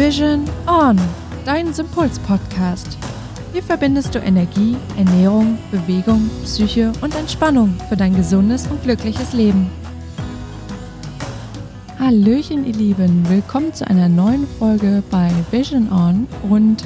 Vision 0.00 0.46
On, 0.66 0.98
dein 1.44 1.74
Sympuls-Podcast. 1.74 2.96
Hier 3.52 3.62
verbindest 3.62 4.14
du 4.14 4.18
Energie, 4.18 4.74
Ernährung, 4.96 5.58
Bewegung, 5.70 6.30
Psyche 6.42 6.90
und 7.02 7.14
Entspannung 7.14 7.74
für 7.86 7.98
dein 7.98 8.16
gesundes 8.16 8.66
und 8.68 8.82
glückliches 8.82 9.34
Leben. 9.34 9.70
Hallöchen, 11.98 12.64
ihr 12.64 12.72
Lieben, 12.72 13.28
willkommen 13.28 13.74
zu 13.74 13.86
einer 13.90 14.08
neuen 14.08 14.46
Folge 14.58 15.02
bei 15.10 15.30
Vision 15.50 15.92
On 15.92 16.26
und 16.48 16.82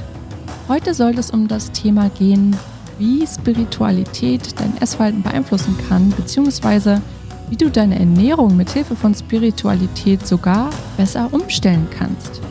heute 0.66 0.92
soll 0.92 1.16
es 1.16 1.30
um 1.30 1.46
das 1.46 1.70
Thema 1.70 2.08
gehen, 2.18 2.56
wie 2.98 3.24
Spiritualität 3.28 4.58
dein 4.58 4.76
Essverhalten 4.78 5.22
beeinflussen 5.22 5.78
kann, 5.88 6.10
beziehungsweise 6.16 7.00
wie 7.48 7.56
du 7.56 7.70
deine 7.70 7.96
Ernährung 7.96 8.56
mit 8.56 8.70
Hilfe 8.70 8.96
von 8.96 9.14
Spiritualität 9.14 10.26
sogar 10.26 10.70
besser 10.96 11.28
umstellen 11.30 11.86
kannst. 11.96 12.42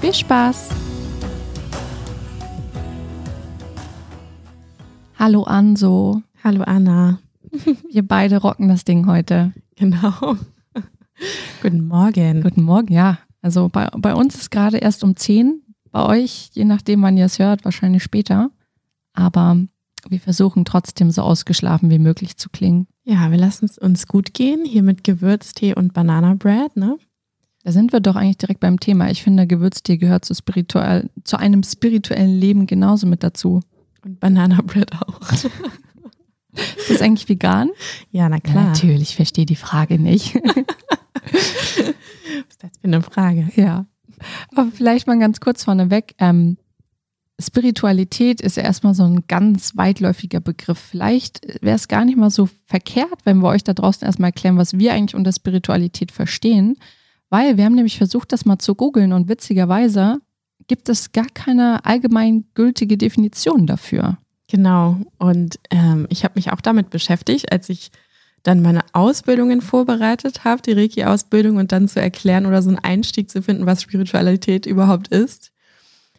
Viel 0.00 0.14
Spaß! 0.14 0.68
Hallo 5.18 5.44
Anso. 5.44 6.22
Hallo 6.44 6.62
Anna. 6.62 7.18
Wir 7.90 8.06
beide 8.06 8.36
rocken 8.36 8.68
das 8.68 8.84
Ding 8.84 9.06
heute. 9.06 9.52
Genau. 9.76 10.36
Guten 11.62 11.86
Morgen. 11.88 12.42
Guten 12.42 12.62
Morgen, 12.62 12.92
ja. 12.92 13.18
Also 13.40 13.68
bei, 13.70 13.88
bei 13.96 14.14
uns 14.14 14.34
ist 14.34 14.50
gerade 14.50 14.76
erst 14.76 15.02
um 15.02 15.16
10. 15.16 15.62
Bei 15.90 16.04
euch, 16.04 16.50
je 16.52 16.64
nachdem, 16.64 17.02
wann 17.02 17.16
ihr 17.16 17.24
es 17.24 17.38
hört, 17.38 17.64
wahrscheinlich 17.64 18.02
später. 18.02 18.50
Aber 19.14 19.56
wir 20.08 20.20
versuchen 20.20 20.66
trotzdem 20.66 21.10
so 21.10 21.22
ausgeschlafen 21.22 21.88
wie 21.88 21.98
möglich 21.98 22.36
zu 22.36 22.50
klingen. 22.50 22.86
Ja, 23.04 23.30
wir 23.30 23.38
lassen 23.38 23.64
es 23.64 23.78
uns 23.78 24.06
gut 24.06 24.34
gehen, 24.34 24.64
hier 24.66 24.82
mit 24.82 25.04
Gewürztee 25.04 25.74
und 25.74 25.94
Banana 25.94 26.34
Bread, 26.34 26.76
ne? 26.76 26.98
Da 27.66 27.72
sind 27.72 27.92
wir 27.92 27.98
doch 27.98 28.14
eigentlich 28.14 28.38
direkt 28.38 28.60
beim 28.60 28.78
Thema. 28.78 29.10
Ich 29.10 29.24
finde, 29.24 29.44
Gewürztee 29.44 29.96
gehört 29.96 30.24
zu, 30.24 30.36
spirituell, 30.36 31.10
zu 31.24 31.36
einem 31.36 31.64
spirituellen 31.64 32.38
Leben 32.38 32.68
genauso 32.68 33.08
mit 33.08 33.24
dazu. 33.24 33.60
Und 34.04 34.20
Banana 34.20 34.62
Bread 34.62 34.92
auch. 34.92 35.20
Ist 36.52 36.90
das 36.90 37.02
eigentlich 37.02 37.28
vegan? 37.28 37.70
Ja, 38.12 38.28
na 38.28 38.38
klar. 38.38 38.66
Natürlich, 38.66 39.10
ich 39.10 39.16
verstehe 39.16 39.46
die 39.46 39.56
Frage 39.56 39.98
nicht. 39.98 40.36
Was 41.24 41.42
ist 41.42 42.62
das 42.62 42.70
für 42.80 42.84
eine 42.84 43.02
Frage? 43.02 43.50
ja. 43.56 43.86
Aber 44.52 44.70
vielleicht 44.72 45.08
mal 45.08 45.18
ganz 45.18 45.40
kurz 45.40 45.64
vorneweg. 45.64 46.14
Ähm, 46.18 46.58
Spiritualität 47.40 48.40
ist 48.40 48.56
ja 48.56 48.62
erstmal 48.62 48.94
so 48.94 49.02
ein 49.02 49.24
ganz 49.26 49.76
weitläufiger 49.76 50.38
Begriff. 50.38 50.78
Vielleicht 50.78 51.44
wäre 51.62 51.74
es 51.74 51.88
gar 51.88 52.04
nicht 52.04 52.16
mal 52.16 52.30
so 52.30 52.48
verkehrt, 52.66 53.18
wenn 53.24 53.38
wir 53.38 53.48
euch 53.48 53.64
da 53.64 53.74
draußen 53.74 54.06
erstmal 54.06 54.28
erklären, 54.28 54.56
was 54.56 54.78
wir 54.78 54.92
eigentlich 54.92 55.16
unter 55.16 55.32
Spiritualität 55.32 56.12
verstehen. 56.12 56.76
Weil 57.30 57.56
wir 57.56 57.64
haben 57.64 57.74
nämlich 57.74 57.98
versucht, 57.98 58.32
das 58.32 58.44
mal 58.44 58.58
zu 58.58 58.74
googeln 58.74 59.12
und 59.12 59.28
witzigerweise 59.28 60.20
gibt 60.68 60.88
es 60.88 61.12
gar 61.12 61.26
keine 61.26 61.84
allgemeingültige 61.84 62.96
Definition 62.96 63.66
dafür. 63.66 64.18
Genau. 64.48 64.98
Und 65.18 65.58
ähm, 65.70 66.06
ich 66.08 66.24
habe 66.24 66.34
mich 66.36 66.52
auch 66.52 66.60
damit 66.60 66.90
beschäftigt, 66.90 67.50
als 67.52 67.68
ich 67.68 67.90
dann 68.42 68.62
meine 68.62 68.84
Ausbildungen 68.92 69.60
vorbereitet 69.60 70.44
habe, 70.44 70.62
die 70.62 70.72
Reiki-Ausbildung 70.72 71.56
und 71.56 71.72
dann 71.72 71.88
zu 71.88 72.00
erklären 72.00 72.46
oder 72.46 72.62
so 72.62 72.68
einen 72.68 72.78
Einstieg 72.78 73.28
zu 73.28 73.42
finden, 73.42 73.66
was 73.66 73.82
Spiritualität 73.82 74.66
überhaupt 74.66 75.08
ist. 75.08 75.52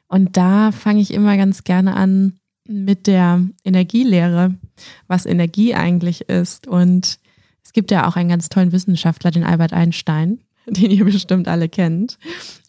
Und 0.10 0.36
da 0.36 0.72
fange 0.72 1.02
ich 1.02 1.14
immer 1.14 1.38
ganz 1.38 1.64
gerne 1.64 1.96
an 1.96 2.34
mit 2.68 3.08
der 3.08 3.48
Energielehre, 3.64 4.56
was 5.08 5.26
Energie 5.26 5.74
eigentlich 5.74 6.30
ist. 6.30 6.68
Und 6.68 7.20
es 7.64 7.72
gibt 7.72 7.92
ja 7.92 8.08
auch 8.08 8.18
einen 8.18 8.30
ganz 8.30 8.50
tollen 8.50 8.74
Wissenschaftler, 8.74 9.32
den 9.32 9.46
Albert 9.46 9.72
Einstein, 9.72 10.40
den 10.70 10.92
ihr 10.92 11.06
bestimmt 11.06 11.48
alle 11.48 11.70
kennt. 11.70 12.18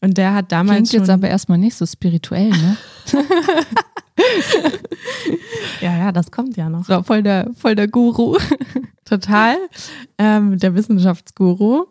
Und 0.00 0.16
der 0.16 0.34
hat 0.34 0.52
damals 0.52 0.76
Klingt 0.76 0.88
schon 0.90 1.00
jetzt 1.00 1.10
aber 1.10 1.28
erstmal 1.28 1.58
nicht 1.58 1.74
so 1.76 1.84
spirituell, 1.84 2.50
ne? 2.50 2.76
ja, 5.80 5.98
ja, 5.98 6.12
das 6.12 6.30
kommt 6.30 6.56
ja 6.56 6.68
noch. 6.68 6.84
So, 6.84 7.02
voll 7.02 7.22
der, 7.22 7.50
voll 7.56 7.74
der 7.74 7.88
Guru. 7.88 8.38
Total. 9.04 9.56
Ähm, 10.16 10.58
der 10.58 10.74
Wissenschaftsguru. 10.74 11.86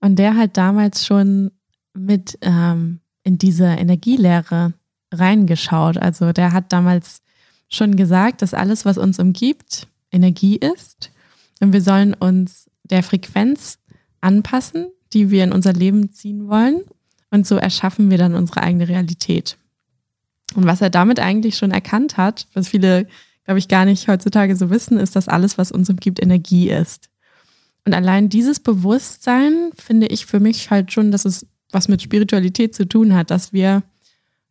Und 0.00 0.16
der 0.18 0.36
hat 0.36 0.56
damals 0.56 1.04
schon 1.06 1.50
mit 1.94 2.38
ähm, 2.40 3.00
in 3.22 3.38
diese 3.38 3.66
Energielehre 3.66 4.72
reingeschaut. 5.12 5.98
Also 5.98 6.32
der 6.32 6.52
hat 6.52 6.72
damals 6.72 7.22
schon 7.68 7.96
gesagt, 7.96 8.42
dass 8.42 8.54
alles, 8.54 8.84
was 8.84 8.98
uns 8.98 9.18
umgibt, 9.18 9.88
Energie 10.10 10.56
ist. 10.56 11.10
Und 11.60 11.72
wir 11.72 11.80
sollen 11.80 12.14
uns 12.14 12.70
der 12.84 13.02
Frequenz 13.02 13.78
anpassen, 14.20 14.88
die 15.14 15.30
wir 15.30 15.44
in 15.44 15.52
unser 15.52 15.72
Leben 15.72 16.12
ziehen 16.12 16.48
wollen. 16.48 16.82
Und 17.30 17.46
so 17.46 17.56
erschaffen 17.56 18.10
wir 18.10 18.18
dann 18.18 18.34
unsere 18.34 18.62
eigene 18.62 18.88
Realität. 18.88 19.56
Und 20.54 20.66
was 20.66 20.80
er 20.80 20.90
damit 20.90 21.18
eigentlich 21.18 21.56
schon 21.56 21.70
erkannt 21.70 22.16
hat, 22.16 22.46
was 22.54 22.68
viele, 22.68 23.08
glaube 23.44 23.58
ich, 23.58 23.68
gar 23.68 23.84
nicht 23.84 24.08
heutzutage 24.08 24.54
so 24.56 24.70
wissen, 24.70 24.98
ist, 24.98 25.16
dass 25.16 25.28
alles, 25.28 25.58
was 25.58 25.72
uns 25.72 25.90
umgibt, 25.90 26.22
Energie 26.22 26.70
ist. 26.70 27.08
Und 27.84 27.94
allein 27.94 28.28
dieses 28.28 28.60
Bewusstsein 28.60 29.70
finde 29.76 30.06
ich 30.06 30.26
für 30.26 30.40
mich 30.40 30.70
halt 30.70 30.92
schon, 30.92 31.10
dass 31.10 31.24
es 31.24 31.46
was 31.70 31.88
mit 31.88 32.02
Spiritualität 32.02 32.74
zu 32.74 32.86
tun 32.86 33.14
hat, 33.14 33.30
dass 33.30 33.52
wir 33.52 33.82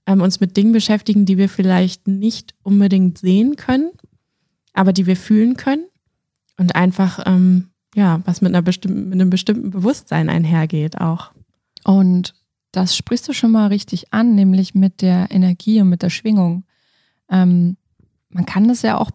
ähm, 0.06 0.22
uns 0.22 0.40
mit 0.40 0.57
Dingen 0.57 0.73
beschäftigen, 0.73 1.25
die 1.25 1.38
wir 1.38 1.50
vielleicht 1.50 2.07
nicht 2.07 2.53
unbedingt 2.63 3.18
sehen 3.18 3.56
können, 3.56 3.91
aber 4.73 4.94
die 4.94 5.06
wir 5.06 5.16
fühlen 5.16 5.56
können 5.56 5.85
und 6.57 6.75
einfach, 6.75 7.23
ähm, 7.25 7.69
ja, 7.96 8.22
was 8.26 8.42
mit, 8.42 8.52
einer 8.52 8.62
bestimmten, 8.62 9.09
mit 9.09 9.20
einem 9.20 9.30
bestimmten 9.30 9.70
Bewusstsein 9.72 10.30
einhergeht 10.30 11.00
auch. 11.00 11.31
Und 11.84 12.34
das 12.72 12.96
sprichst 12.96 13.28
du 13.28 13.34
schon 13.34 13.52
mal 13.52 13.68
richtig 13.68 14.14
an, 14.14 14.36
nämlich 14.36 14.74
mit 14.74 15.02
der 15.02 15.30
Energie 15.30 15.80
und 15.81 15.90
mit 15.90 16.02
der 16.02 16.09
Schwingung. 16.09 16.64
Ähm, 17.30 17.78
man 18.30 18.46
kann 18.46 18.68
das 18.68 18.82
ja 18.82 18.98
auch 18.98 19.12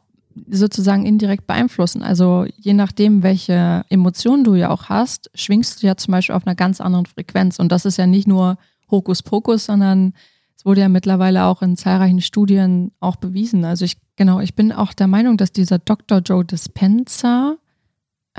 sozusagen 0.48 1.04
indirekt 1.04 1.46
beeinflussen. 1.46 2.02
Also 2.02 2.46
je 2.56 2.74
nachdem, 2.74 3.24
welche 3.24 3.84
Emotionen 3.88 4.44
du 4.44 4.54
ja 4.54 4.70
auch 4.70 4.84
hast, 4.84 5.30
schwingst 5.34 5.82
du 5.82 5.88
ja 5.88 5.96
zum 5.96 6.12
Beispiel 6.12 6.36
auf 6.36 6.46
einer 6.46 6.54
ganz 6.54 6.80
anderen 6.80 7.06
Frequenz. 7.06 7.58
Und 7.58 7.72
das 7.72 7.84
ist 7.84 7.96
ja 7.96 8.06
nicht 8.06 8.28
nur 8.28 8.58
Hokuspokus, 8.90 9.64
sondern 9.64 10.14
es 10.56 10.64
wurde 10.64 10.80
ja 10.82 10.88
mittlerweile 10.88 11.44
auch 11.44 11.62
in 11.62 11.76
zahlreichen 11.76 12.20
Studien 12.20 12.92
auch 13.00 13.16
bewiesen. 13.16 13.64
Also 13.64 13.84
ich, 13.84 13.96
genau, 14.16 14.40
ich 14.40 14.54
bin 14.54 14.72
auch 14.72 14.92
der 14.92 15.08
Meinung, 15.08 15.36
dass 15.36 15.52
dieser 15.52 15.78
Dr. 15.78 16.18
Joe 16.18 16.44
Dispenza 16.44 17.56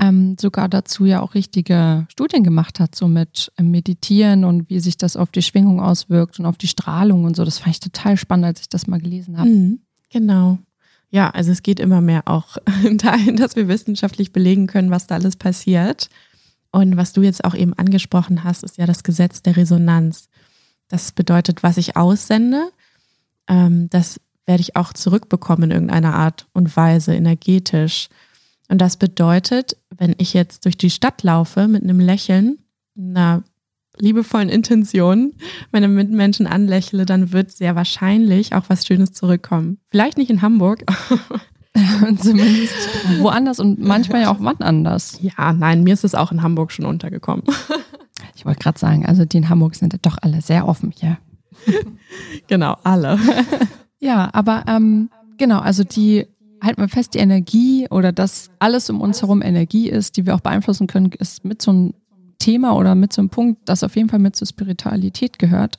ähm, 0.00 0.36
sogar 0.40 0.68
dazu 0.68 1.04
ja 1.04 1.20
auch 1.20 1.34
richtige 1.34 2.06
Studien 2.10 2.42
gemacht 2.42 2.80
hat, 2.80 2.94
so 2.94 3.06
mit 3.06 3.52
ähm, 3.58 3.70
Meditieren 3.70 4.44
und 4.44 4.70
wie 4.70 4.80
sich 4.80 4.96
das 4.96 5.16
auf 5.16 5.30
die 5.30 5.42
Schwingung 5.42 5.80
auswirkt 5.80 6.40
und 6.40 6.46
auf 6.46 6.56
die 6.56 6.68
Strahlung 6.68 7.24
und 7.24 7.36
so. 7.36 7.44
Das 7.44 7.58
fand 7.58 7.76
ich 7.76 7.80
total 7.80 8.16
spannend, 8.16 8.46
als 8.46 8.60
ich 8.60 8.68
das 8.68 8.86
mal 8.86 9.00
gelesen 9.00 9.38
habe. 9.38 9.50
Mhm, 9.50 9.80
genau. 10.08 10.58
Ja, 11.10 11.30
also 11.30 11.52
es 11.52 11.62
geht 11.62 11.80
immer 11.80 12.00
mehr 12.00 12.22
auch 12.26 12.56
dahin, 12.94 13.36
dass 13.36 13.56
wir 13.56 13.68
wissenschaftlich 13.68 14.32
belegen 14.32 14.66
können, 14.66 14.90
was 14.90 15.06
da 15.06 15.16
alles 15.16 15.36
passiert. 15.36 16.08
Und 16.72 16.96
was 16.96 17.12
du 17.12 17.22
jetzt 17.22 17.44
auch 17.44 17.54
eben 17.54 17.74
angesprochen 17.74 18.44
hast, 18.44 18.62
ist 18.62 18.78
ja 18.78 18.86
das 18.86 19.02
Gesetz 19.02 19.42
der 19.42 19.56
Resonanz. 19.56 20.28
Das 20.88 21.12
bedeutet, 21.12 21.62
was 21.62 21.76
ich 21.76 21.96
aussende, 21.96 22.70
ähm, 23.48 23.90
das 23.90 24.20
werde 24.46 24.62
ich 24.62 24.76
auch 24.76 24.92
zurückbekommen 24.92 25.64
in 25.64 25.70
irgendeiner 25.72 26.14
Art 26.14 26.46
und 26.52 26.74
Weise, 26.76 27.14
energetisch. 27.14 28.08
Und 28.68 28.78
das 28.78 28.96
bedeutet, 28.96 29.76
wenn 29.96 30.14
ich 30.18 30.34
jetzt 30.34 30.64
durch 30.64 30.78
die 30.78 30.90
Stadt 30.90 31.22
laufe 31.22 31.68
mit 31.68 31.82
einem 31.82 32.00
Lächeln, 32.00 32.58
einer 32.96 33.42
liebevollen 33.98 34.48
Intention 34.48 35.34
meine 35.72 35.88
Mitmenschen 35.88 36.46
anlächle, 36.46 37.06
dann 37.06 37.32
wird 37.32 37.50
sehr 37.50 37.76
wahrscheinlich 37.76 38.54
auch 38.54 38.64
was 38.68 38.86
Schönes 38.86 39.12
zurückkommen. 39.12 39.78
Vielleicht 39.90 40.16
nicht 40.18 40.30
in 40.30 40.42
Hamburg. 40.42 40.84
Zumindest 42.18 42.74
woanders 43.20 43.60
und 43.60 43.78
manchmal 43.78 44.22
ja 44.22 44.32
auch 44.32 44.40
wann 44.40 44.58
anders. 44.58 45.18
Ja, 45.22 45.52
nein, 45.52 45.84
mir 45.84 45.94
ist 45.94 46.04
es 46.04 46.14
auch 46.14 46.32
in 46.32 46.42
Hamburg 46.42 46.72
schon 46.72 46.86
untergekommen. 46.86 47.44
Ich 48.36 48.46
wollte 48.46 48.60
gerade 48.60 48.78
sagen, 48.78 49.04
also 49.04 49.26
die 49.26 49.36
in 49.36 49.48
Hamburg 49.50 49.74
sind 49.74 49.92
ja 49.92 49.98
doch 50.00 50.16
alle 50.22 50.40
sehr 50.40 50.66
offen 50.66 50.94
hier. 50.96 51.18
genau, 52.46 52.76
alle. 52.84 53.18
Ja, 53.98 54.30
aber 54.32 54.64
ähm, 54.66 55.10
genau, 55.36 55.58
also 55.58 55.84
die 55.84 56.26
halten 56.62 56.80
wir 56.80 56.88
fest, 56.88 57.14
die 57.14 57.18
Energie 57.18 57.88
oder 57.90 58.12
das 58.12 58.50
alles 58.58 58.90
um 58.90 59.00
uns 59.00 59.22
herum 59.22 59.42
Energie 59.42 59.88
ist, 59.88 60.16
die 60.16 60.26
wir 60.26 60.34
auch 60.34 60.40
beeinflussen 60.40 60.86
können, 60.86 61.10
ist 61.18 61.44
mit 61.44 61.62
so 61.62 61.70
einem 61.70 61.94
Thema 62.38 62.76
oder 62.76 62.94
mit 62.94 63.12
so 63.12 63.22
einem 63.22 63.30
Punkt, 63.30 63.60
das 63.66 63.84
auf 63.84 63.96
jeden 63.96 64.08
Fall 64.08 64.18
mit 64.18 64.36
zur 64.36 64.46
Spiritualität 64.46 65.38
gehört. 65.38 65.78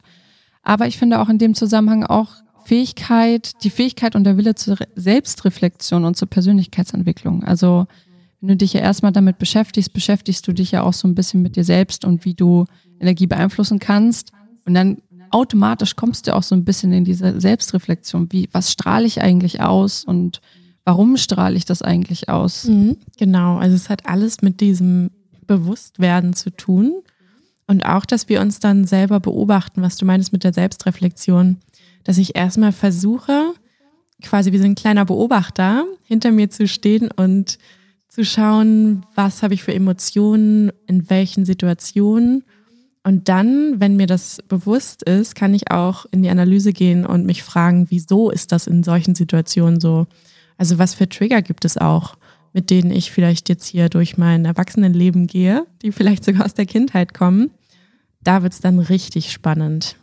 Aber 0.64 0.88
ich 0.88 0.98
finde 0.98 1.20
auch 1.20 1.30
in 1.30 1.38
dem 1.38 1.56
Zusammenhang 1.56 2.04
auch 2.04 2.30
Fähigkeit, 2.66 3.64
die 3.64 3.70
Fähigkeit 3.70 4.16
und 4.16 4.24
der 4.24 4.38
Wille 4.38 4.56
zur 4.56 4.78
Selbstreflexion 4.96 6.06
und 6.06 6.16
zur 6.16 6.30
Persönlichkeitsentwicklung. 6.30 7.44
Also 7.44 7.88
wenn 8.40 8.50
du 8.50 8.58
dich 8.58 8.74
ja 8.74 8.82
erstmal 8.82 9.12
damit 9.12 9.40
beschäftigst, 9.40 9.94
beschäftigst 9.94 10.48
du 10.48 10.54
dich 10.54 10.72
ja 10.72 10.84
auch 10.84 10.94
so 10.94 11.08
ein 11.08 11.16
bisschen 11.16 11.42
mit 11.42 11.56
dir 11.56 11.64
selbst 11.64 12.06
und 12.06 12.26
wie 12.26 12.34
du 12.34 12.66
Energie 13.00 13.28
beeinflussen 13.28 13.80
kannst. 13.80 14.32
Und 14.66 14.74
dann 14.74 14.98
automatisch 15.32 15.96
kommst 15.96 16.28
du 16.28 16.36
auch 16.36 16.44
so 16.44 16.56
ein 16.56 16.66
bisschen 16.66 16.92
in 16.92 17.06
diese 17.06 17.40
Selbstreflexion. 17.40 18.32
Wie, 18.32 18.50
was 18.52 18.72
strahle 18.72 19.06
ich 19.06 19.22
eigentlich 19.22 19.62
aus 19.62 20.04
und 20.04 20.42
warum 20.86 21.18
strahle 21.18 21.56
ich 21.56 21.66
das 21.66 21.82
eigentlich 21.82 22.30
aus? 22.30 22.66
Mhm, 22.66 22.98
genau, 23.18 23.58
also 23.58 23.76
es 23.76 23.90
hat 23.90 24.06
alles 24.08 24.42
mit 24.42 24.62
diesem 24.62 25.12
Bewusstwerden 25.48 26.34
zu 26.34 26.50
tun. 26.50 27.02
Und 27.68 27.86
auch, 27.86 28.06
dass 28.06 28.28
wir 28.28 28.42
uns 28.42 28.60
dann 28.60 28.86
selber 28.86 29.20
beobachten, 29.20 29.82
was 29.82 29.96
du 29.96 30.06
meinst 30.06 30.34
mit 30.34 30.44
der 30.44 30.54
Selbstreflexion, 30.54 31.58
dass 32.04 32.18
ich 32.18 32.36
erstmal 32.36 32.72
versuche, 32.72 33.54
quasi 34.22 34.52
wie 34.52 34.58
so 34.58 34.66
ein 34.66 34.76
kleiner 34.76 35.06
Beobachter 35.06 35.86
hinter 36.04 36.32
mir 36.32 36.50
zu 36.50 36.68
stehen 36.68 37.10
und 37.16 37.58
zu 38.10 38.26
schauen, 38.26 39.06
was 39.16 39.42
habe 39.42 39.54
ich 39.54 39.64
für 39.64 39.74
Emotionen, 39.74 40.72
in 40.86 41.10
welchen 41.10 41.46
Situationen. 41.46 42.44
Und 43.04 43.30
dann, 43.30 43.80
wenn 43.80 43.96
mir 43.96 44.08
das 44.08 44.40
bewusst 44.48 45.04
ist, 45.04 45.34
kann 45.34 45.54
ich 45.54 45.72
auch 45.72 46.06
in 46.12 46.22
die 46.22 46.30
Analyse 46.30 46.74
gehen 46.74 47.06
und 47.06 47.26
mich 47.26 47.42
fragen, 47.42 47.88
wieso 47.90 48.30
ist 48.30 48.52
das 48.52 48.68
in 48.68 48.84
solchen 48.84 49.16
Situationen 49.16 49.80
so? 49.80 50.08
Also 50.58 50.78
was 50.78 50.94
für 50.94 51.10
Trigger 51.10 51.42
gibt 51.42 51.66
es 51.66 51.78
auch, 51.78 52.16
mit 52.54 52.70
denen 52.70 52.92
ich 52.92 53.12
vielleicht 53.12 53.50
jetzt 53.50 53.66
hier 53.66 53.90
durch 53.90 54.18
mein 54.18 54.46
Erwachsenenleben 54.46 55.28
gehe, 55.28 55.66
die 55.82 55.92
vielleicht 55.92 56.24
sogar 56.24 56.46
aus 56.46 56.54
der 56.54 56.66
Kindheit 56.66 57.14
kommen. 57.14 57.52
Da 58.24 58.44
wird 58.44 58.54
es 58.54 58.62
dann 58.62 58.80
richtig 58.80 59.32
spannend. 59.32 59.96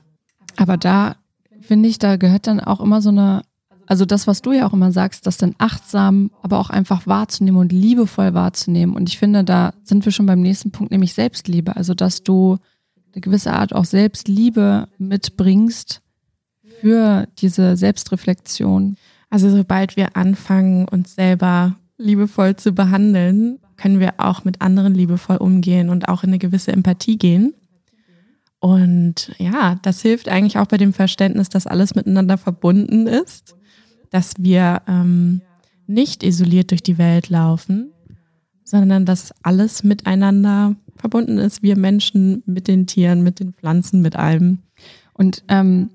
Aber 0.57 0.77
da 0.77 1.17
finde 1.61 1.89
ich, 1.89 1.99
da 1.99 2.17
gehört 2.17 2.47
dann 2.47 2.61
auch 2.61 2.81
immer 2.81 3.03
so 3.03 3.11
eine 3.11 3.43
also 3.89 4.05
das, 4.05 4.27
was 4.27 4.43
du 4.43 4.53
ja 4.53 4.69
auch 4.69 4.75
immer 4.75 4.93
sagst, 4.93 5.27
das 5.27 5.39
dann 5.39 5.55
achtsam, 5.57 6.31
aber 6.43 6.59
auch 6.59 6.69
einfach 6.69 7.07
wahrzunehmen 7.07 7.59
und 7.59 7.73
liebevoll 7.73 8.35
wahrzunehmen. 8.35 8.95
Und 8.95 9.09
ich 9.09 9.17
finde, 9.17 9.45
da 9.45 9.73
sind 9.83 10.05
wir 10.05 10.13
schon 10.13 10.27
beim 10.27 10.43
nächsten 10.43 10.71
Punkt, 10.71 10.93
nämlich 10.93 11.15
Selbstliebe. 11.15 11.75
Also 11.75 11.95
dass 11.95 12.23
du 12.23 12.59
eine 13.15 13.23
gewisse 13.23 13.55
Art 13.55 13.75
auch 13.75 13.87
Selbstliebe 13.87 14.89
mitbringst 14.99 16.03
für 16.81 17.29
diese 17.39 17.79
Selbstreflexion. 17.79 18.99
Also 19.31 19.51
sobald 19.51 19.97
wir 19.97 20.17
anfangen, 20.17 20.89
uns 20.89 21.15
selber 21.15 21.77
liebevoll 21.97 22.57
zu 22.57 22.73
behandeln, 22.73 23.59
können 23.77 24.01
wir 24.01 24.15
auch 24.19 24.45
mit 24.45 24.61
anderen 24.61 24.95
liebevoll 24.95 25.37
umgehen 25.37 25.91
und 25.91 26.09
auch 26.09 26.25
in 26.25 26.31
eine 26.31 26.39
gewisse 26.39 26.73
Empathie 26.73 27.19
gehen. 27.19 27.55
Und 28.61 29.33
ja, 29.39 29.77
das 29.83 30.03
hilft 30.03 30.29
eigentlich 30.29 30.59
auch 30.59 30.67
bei 30.67 30.79
dem 30.79 30.93
Verständnis, 30.93 31.49
dass 31.49 31.67
alles 31.67 31.95
miteinander 31.95 32.39
verbunden 32.39 33.07
ist 33.07 33.55
dass 34.11 34.35
wir 34.39 34.83
ähm, 34.87 35.43
nicht 35.87 36.23
isoliert 36.23 36.71
durch 36.71 36.83
die 36.83 36.99
Welt 36.99 37.29
laufen, 37.29 37.93
sondern 38.65 39.07
dass 39.07 39.33
alles 39.43 39.83
miteinander 39.83 40.77
verbunden 40.97 41.39
ist. 41.39 41.63
Wir 41.63 41.77
Menschen 41.77 42.43
mit 42.47 42.69
den 42.69 42.87
Tieren, 42.87 43.23
mit 43.23 43.41
den 43.41 43.53
Pflanzen, 43.55 44.03
mit 44.03 44.17
allem. 44.17 44.59
Und 45.15 45.43
ähm, 45.49 45.91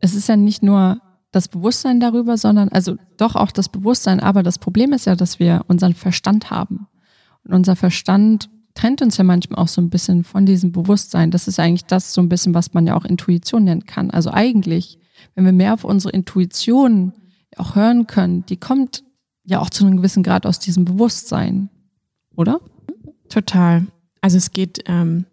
es 0.00 0.14
ist 0.14 0.28
ja 0.28 0.36
nicht 0.36 0.62
nur 0.62 1.00
das 1.32 1.48
Bewusstsein 1.48 1.98
darüber, 1.98 2.36
sondern 2.36 2.68
also 2.68 2.96
doch 3.16 3.34
auch 3.34 3.50
das 3.50 3.68
Bewusstsein. 3.68 4.20
Aber 4.20 4.42
das 4.42 4.58
Problem 4.58 4.92
ist 4.92 5.06
ja, 5.06 5.16
dass 5.16 5.40
wir 5.40 5.64
unseren 5.66 5.94
Verstand 5.94 6.50
haben. 6.50 6.86
Und 7.44 7.54
unser 7.54 7.74
Verstand 7.74 8.50
trennt 8.74 9.02
uns 9.02 9.16
ja 9.16 9.24
manchmal 9.24 9.58
auch 9.58 9.68
so 9.68 9.80
ein 9.80 9.90
bisschen 9.90 10.24
von 10.24 10.46
diesem 10.46 10.72
Bewusstsein. 10.72 11.30
Das 11.30 11.48
ist 11.48 11.58
eigentlich 11.58 11.86
das 11.86 12.14
so 12.14 12.20
ein 12.20 12.28
bisschen, 12.28 12.54
was 12.54 12.74
man 12.74 12.86
ja 12.86 12.94
auch 12.94 13.04
Intuition 13.04 13.64
nennen 13.64 13.86
kann. 13.86 14.10
Also 14.10 14.30
eigentlich, 14.30 14.98
wenn 15.34 15.44
wir 15.44 15.52
mehr 15.52 15.74
auf 15.74 15.84
unsere 15.84 16.12
Intuition 16.12 17.14
auch 17.56 17.74
hören 17.74 18.06
können, 18.06 18.46
die 18.46 18.56
kommt 18.56 19.02
ja 19.44 19.60
auch 19.60 19.70
zu 19.70 19.84
einem 19.84 19.96
gewissen 19.96 20.22
Grad 20.22 20.46
aus 20.46 20.58
diesem 20.58 20.84
Bewusstsein, 20.84 21.68
oder? 22.36 22.60
Total. 23.28 23.86
Also 24.20 24.36
es 24.36 24.52
geht 24.52 24.84
ähm, 24.86 25.26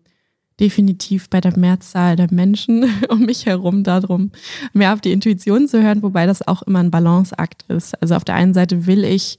definitiv 0.59 1.29
bei 1.29 1.41
der 1.41 1.57
Mehrzahl 1.57 2.15
der 2.15 2.31
Menschen 2.31 2.85
um 3.09 3.25
mich 3.25 3.45
herum 3.45 3.83
darum, 3.83 4.31
mehr 4.73 4.94
auf 4.94 5.01
die 5.01 5.11
Intuition 5.11 5.67
zu 5.67 5.81
hören, 5.81 6.03
wobei 6.03 6.25
das 6.25 6.47
auch 6.47 6.61
immer 6.63 6.79
ein 6.79 6.91
Balanceakt 6.91 7.63
ist. 7.69 8.01
Also 8.01 8.15
auf 8.15 8.25
der 8.25 8.35
einen 8.35 8.53
Seite 8.53 8.85
will 8.85 9.03
ich 9.03 9.38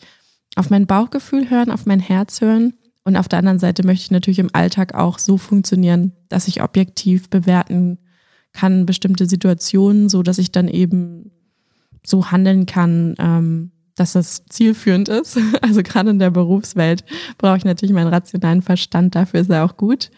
auf 0.57 0.71
mein 0.71 0.87
Bauchgefühl 0.87 1.51
hören, 1.51 1.71
auf 1.71 1.87
mein 1.87 2.01
Herz 2.01 2.41
hören 2.41 2.75
und 3.05 3.17
auf 3.17 3.29
der 3.29 3.39
anderen 3.39 3.59
Seite 3.59 3.87
möchte 3.87 4.05
ich 4.05 4.11
natürlich 4.11 4.39
im 4.39 4.51
Alltag 4.53 4.95
auch 4.95 5.19
so 5.19 5.37
funktionieren, 5.37 6.13
dass 6.29 6.49
ich 6.49 6.63
objektiv 6.63 7.31
bewerten 7.31 7.99
kann 8.53 8.87
bestimmte 8.87 9.27
Situationen, 9.27 10.09
so 10.09 10.23
dass 10.23 10.39
ich 10.39 10.51
dann 10.51 10.69
eben 10.69 11.31
so 12.05 12.31
handeln 12.31 12.67
kann, 12.67 13.15
ähm, 13.19 13.71
dass 13.95 14.13
das 14.13 14.45
zielführend 14.47 15.09
ist. 15.09 15.39
Also 15.63 15.83
gerade 15.83 16.11
in 16.11 16.19
der 16.19 16.31
Berufswelt 16.31 17.05
brauche 17.39 17.59
ich 17.59 17.65
natürlich 17.65 17.95
meinen 17.95 18.09
rationalen 18.09 18.63
Verstand, 18.63 19.15
dafür 19.15 19.41
ist 19.41 19.51
er 19.51 19.65
auch 19.65 19.77
gut. 19.77 20.11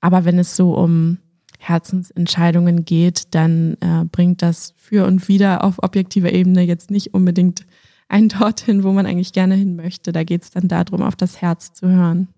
Aber 0.00 0.24
wenn 0.24 0.38
es 0.38 0.56
so 0.56 0.74
um 0.74 1.18
Herzensentscheidungen 1.58 2.84
geht, 2.84 3.34
dann 3.34 3.76
äh, 3.80 4.04
bringt 4.10 4.42
das 4.42 4.74
für 4.76 5.06
und 5.06 5.28
wieder 5.28 5.64
auf 5.64 5.82
objektiver 5.82 6.32
Ebene 6.32 6.62
jetzt 6.62 6.90
nicht 6.90 7.14
unbedingt 7.14 7.66
ein 8.08 8.28
dorthin, 8.28 8.84
wo 8.84 8.92
man 8.92 9.06
eigentlich 9.06 9.32
gerne 9.32 9.54
hin 9.54 9.76
möchte. 9.76 10.12
Da 10.12 10.24
geht 10.24 10.42
es 10.42 10.50
dann 10.50 10.68
darum, 10.68 11.02
auf 11.02 11.16
das 11.16 11.40
Herz 11.40 11.72
zu 11.72 11.88
hören. 11.88 12.28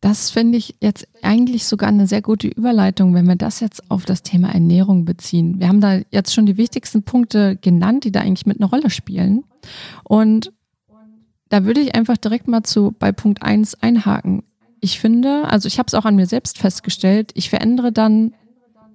Das 0.00 0.30
finde 0.30 0.58
ich 0.58 0.76
jetzt 0.80 1.08
eigentlich 1.22 1.64
sogar 1.66 1.88
eine 1.88 2.06
sehr 2.06 2.22
gute 2.22 2.46
Überleitung, 2.46 3.14
wenn 3.14 3.26
wir 3.26 3.34
das 3.34 3.58
jetzt 3.58 3.90
auf 3.90 4.04
das 4.04 4.22
Thema 4.22 4.50
Ernährung 4.54 5.04
beziehen. 5.04 5.58
Wir 5.58 5.66
haben 5.66 5.80
da 5.80 6.00
jetzt 6.12 6.32
schon 6.32 6.46
die 6.46 6.56
wichtigsten 6.56 7.02
Punkte 7.02 7.56
genannt, 7.56 8.04
die 8.04 8.12
da 8.12 8.20
eigentlich 8.20 8.46
mit 8.46 8.60
einer 8.60 8.70
Rolle 8.70 8.90
spielen. 8.90 9.44
Und 10.04 10.52
da 11.48 11.64
würde 11.64 11.80
ich 11.80 11.96
einfach 11.96 12.16
direkt 12.16 12.46
mal 12.46 12.62
zu 12.62 12.94
bei 12.96 13.10
Punkt 13.10 13.42
1 13.42 13.82
einhaken. 13.82 14.44
Ich 14.80 15.00
finde, 15.00 15.44
also 15.44 15.66
ich 15.66 15.78
habe 15.78 15.86
es 15.88 15.94
auch 15.94 16.04
an 16.04 16.16
mir 16.16 16.26
selbst 16.26 16.58
festgestellt, 16.58 17.32
ich 17.34 17.50
verändere 17.50 17.92
dann 17.92 18.34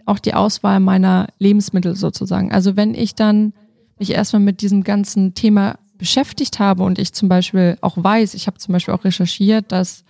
auch 0.06 0.20
die 0.20 0.34
Auswahl 0.34 0.80
meiner 0.80 1.28
Lebensmittel 1.40 1.96
sozusagen. 1.96 2.52
Also 2.52 2.76
wenn 2.76 2.94
ich 2.94 3.16
dann 3.16 3.54
mich 4.00 4.12
erstmal 4.12 4.42
mit 4.42 4.62
diesem 4.62 4.84
ganzen 4.84 5.34
Thema 5.34 5.78
beschäftigt 5.98 6.60
habe 6.60 6.84
und 6.84 7.00
ich 7.00 7.14
zum 7.14 7.30
Beispiel 7.30 7.78
auch 7.82 7.96
weiß, 7.98 8.34
ich 8.34 8.48
habe 8.48 8.58
zum 8.58 8.74
Beispiel 8.74 8.94
auch 8.94 9.06
recherchiert, 9.06 9.72
dass 9.72 10.04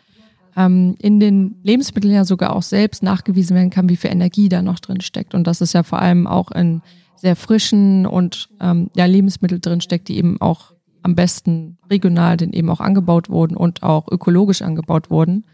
ähm, 0.55 0.95
in 0.99 1.19
den 1.19 1.55
Lebensmitteln 1.63 2.13
ja 2.13 2.25
sogar 2.25 2.55
auch 2.55 2.63
selbst 2.63 3.03
nachgewiesen 3.03 3.55
werden 3.55 3.69
kann, 3.69 3.89
wie 3.89 3.97
viel 3.97 4.11
Energie 4.11 4.49
da 4.49 4.61
noch 4.61 4.79
drin 4.79 5.01
steckt. 5.01 5.33
Und 5.33 5.45
das 5.45 5.61
ist 5.61 5.73
ja 5.73 5.83
vor 5.83 5.99
allem 5.99 6.27
auch 6.27 6.51
in 6.51 6.81
sehr 7.15 7.35
frischen 7.35 8.05
und 8.05 8.49
ähm, 8.59 8.89
ja, 8.95 9.05
Lebensmittel 9.05 9.59
drin 9.59 9.81
steckt, 9.81 10.07
die 10.07 10.17
eben 10.17 10.41
auch 10.41 10.73
am 11.03 11.15
besten 11.15 11.77
regional 11.89 12.37
denn 12.37 12.53
eben 12.53 12.69
auch 12.69 12.79
angebaut 12.79 13.29
wurden 13.29 13.55
und 13.55 13.83
auch 13.83 14.07
ökologisch 14.11 14.61
angebaut 14.61 15.09
wurden, 15.09 15.45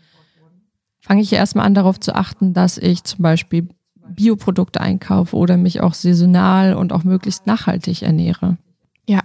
fange 1.01 1.21
ich 1.21 1.33
erstmal 1.33 1.65
an 1.65 1.73
darauf 1.73 1.99
zu 1.99 2.15
achten, 2.15 2.53
dass 2.53 2.77
ich 2.77 3.03
zum 3.03 3.21
Beispiel 3.21 3.69
Bioprodukte 4.07 4.81
einkaufe 4.81 5.35
oder 5.35 5.57
mich 5.57 5.81
auch 5.81 5.93
saisonal 5.93 6.73
und 6.73 6.93
auch 6.93 7.03
möglichst 7.03 7.47
nachhaltig 7.47 8.01
ernähre. 8.01 8.57
Ja, 9.07 9.21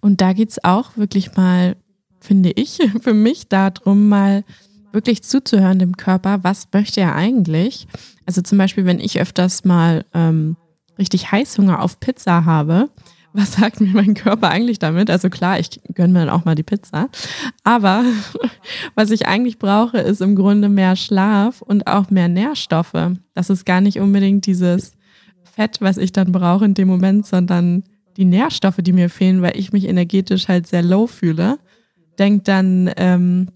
und 0.00 0.20
da 0.20 0.32
geht 0.32 0.50
es 0.50 0.64
auch 0.64 0.96
wirklich 0.96 1.36
mal, 1.36 1.76
finde 2.20 2.50
ich, 2.50 2.78
für 3.00 3.14
mich 3.14 3.48
darum, 3.48 4.08
mal 4.08 4.44
wirklich 4.92 5.22
zuzuhören 5.22 5.78
dem 5.78 5.96
Körper, 5.96 6.44
was 6.44 6.68
möchte 6.72 7.00
er 7.00 7.14
eigentlich? 7.14 7.86
Also 8.26 8.42
zum 8.42 8.58
Beispiel, 8.58 8.84
wenn 8.84 9.00
ich 9.00 9.20
öfters 9.20 9.64
mal 9.64 10.04
ähm, 10.12 10.56
richtig 10.98 11.32
Heißhunger 11.32 11.82
auf 11.82 11.98
Pizza 11.98 12.44
habe, 12.44 12.90
was 13.34 13.52
sagt 13.52 13.80
mir 13.80 13.92
mein 13.92 14.14
Körper 14.14 14.48
eigentlich 14.48 14.78
damit? 14.78 15.08
Also 15.10 15.30
klar, 15.30 15.58
ich 15.58 15.80
gönne 15.94 16.12
mir 16.12 16.18
dann 16.20 16.30
auch 16.30 16.44
mal 16.44 16.54
die 16.54 16.62
Pizza. 16.62 17.08
Aber 17.64 18.04
was 18.94 19.10
ich 19.10 19.26
eigentlich 19.26 19.58
brauche, 19.58 19.98
ist 19.98 20.20
im 20.20 20.36
Grunde 20.36 20.68
mehr 20.68 20.96
Schlaf 20.96 21.62
und 21.62 21.86
auch 21.86 22.10
mehr 22.10 22.28
Nährstoffe. 22.28 23.12
Das 23.34 23.50
ist 23.50 23.64
gar 23.64 23.80
nicht 23.80 23.98
unbedingt 24.00 24.46
dieses 24.46 24.92
Fett, 25.44 25.80
was 25.80 25.96
ich 25.96 26.12
dann 26.12 26.32
brauche 26.32 26.64
in 26.64 26.74
dem 26.74 26.88
Moment, 26.88 27.26
sondern 27.26 27.84
die 28.16 28.24
Nährstoffe, 28.24 28.78
die 28.78 28.92
mir 28.92 29.08
fehlen, 29.08 29.42
weil 29.42 29.56
ich 29.56 29.72
mich 29.72 29.86
energetisch 29.86 30.48
halt 30.48 30.66
sehr 30.66 30.82
low 30.82 31.06
fühle. 31.06 31.58
Denk 32.18 32.44
dann, 32.44 32.90
ähm, 32.96 33.48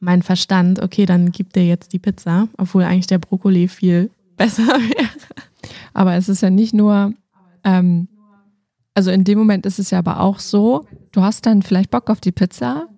mein 0.00 0.22
Verstand, 0.22 0.80
okay, 0.80 1.06
dann 1.06 1.32
gibt 1.32 1.56
dir 1.56 1.66
jetzt 1.66 1.92
die 1.92 1.98
Pizza, 1.98 2.48
obwohl 2.56 2.84
eigentlich 2.84 3.06
der 3.08 3.18
Brokkoli 3.18 3.68
viel 3.68 4.10
besser 4.36 4.66
wäre. 4.66 5.08
Aber 5.94 6.14
es 6.14 6.28
ist 6.28 6.42
ja 6.42 6.50
nicht 6.50 6.74
nur, 6.74 7.14
ähm, 7.64 8.08
also 8.98 9.12
in 9.12 9.22
dem 9.22 9.38
Moment 9.38 9.64
ist 9.64 9.78
es 9.78 9.92
ja 9.92 10.00
aber 10.00 10.18
auch 10.18 10.40
so, 10.40 10.84
du 11.12 11.22
hast 11.22 11.46
dann 11.46 11.62
vielleicht 11.62 11.92
Bock 11.92 12.10
auf 12.10 12.18
die 12.18 12.32
Pizza, 12.32 12.88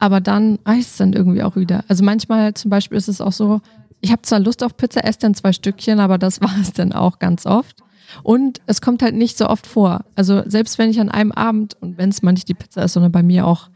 aber 0.00 0.20
dann 0.20 0.58
reicht 0.66 0.88
es 0.88 0.96
dann 0.96 1.12
irgendwie 1.12 1.44
auch 1.44 1.54
wieder. 1.54 1.84
Also 1.86 2.02
manchmal 2.02 2.54
zum 2.54 2.72
Beispiel 2.72 2.98
ist 2.98 3.06
es 3.06 3.20
auch 3.20 3.30
so, 3.30 3.60
ich 4.00 4.10
habe 4.10 4.22
zwar 4.22 4.40
Lust 4.40 4.64
auf 4.64 4.76
Pizza, 4.76 5.04
esse 5.04 5.20
dann 5.20 5.36
zwei 5.36 5.52
Stückchen, 5.52 6.00
aber 6.00 6.18
das 6.18 6.40
war 6.40 6.58
es 6.60 6.72
dann 6.72 6.92
auch 6.92 7.20
ganz 7.20 7.46
oft. 7.46 7.84
Und 8.24 8.60
es 8.66 8.80
kommt 8.80 9.00
halt 9.00 9.14
nicht 9.14 9.38
so 9.38 9.48
oft 9.48 9.68
vor. 9.68 10.04
Also 10.16 10.42
selbst 10.44 10.76
wenn 10.76 10.90
ich 10.90 10.98
an 10.98 11.08
einem 11.08 11.30
Abend, 11.30 11.76
und 11.80 11.98
wenn 11.98 12.08
es 12.08 12.22
mal 12.22 12.32
nicht 12.32 12.48
die 12.48 12.54
Pizza 12.54 12.82
ist, 12.82 12.94
sondern 12.94 13.12
bei 13.12 13.22
mir 13.22 13.46
auch 13.46 13.70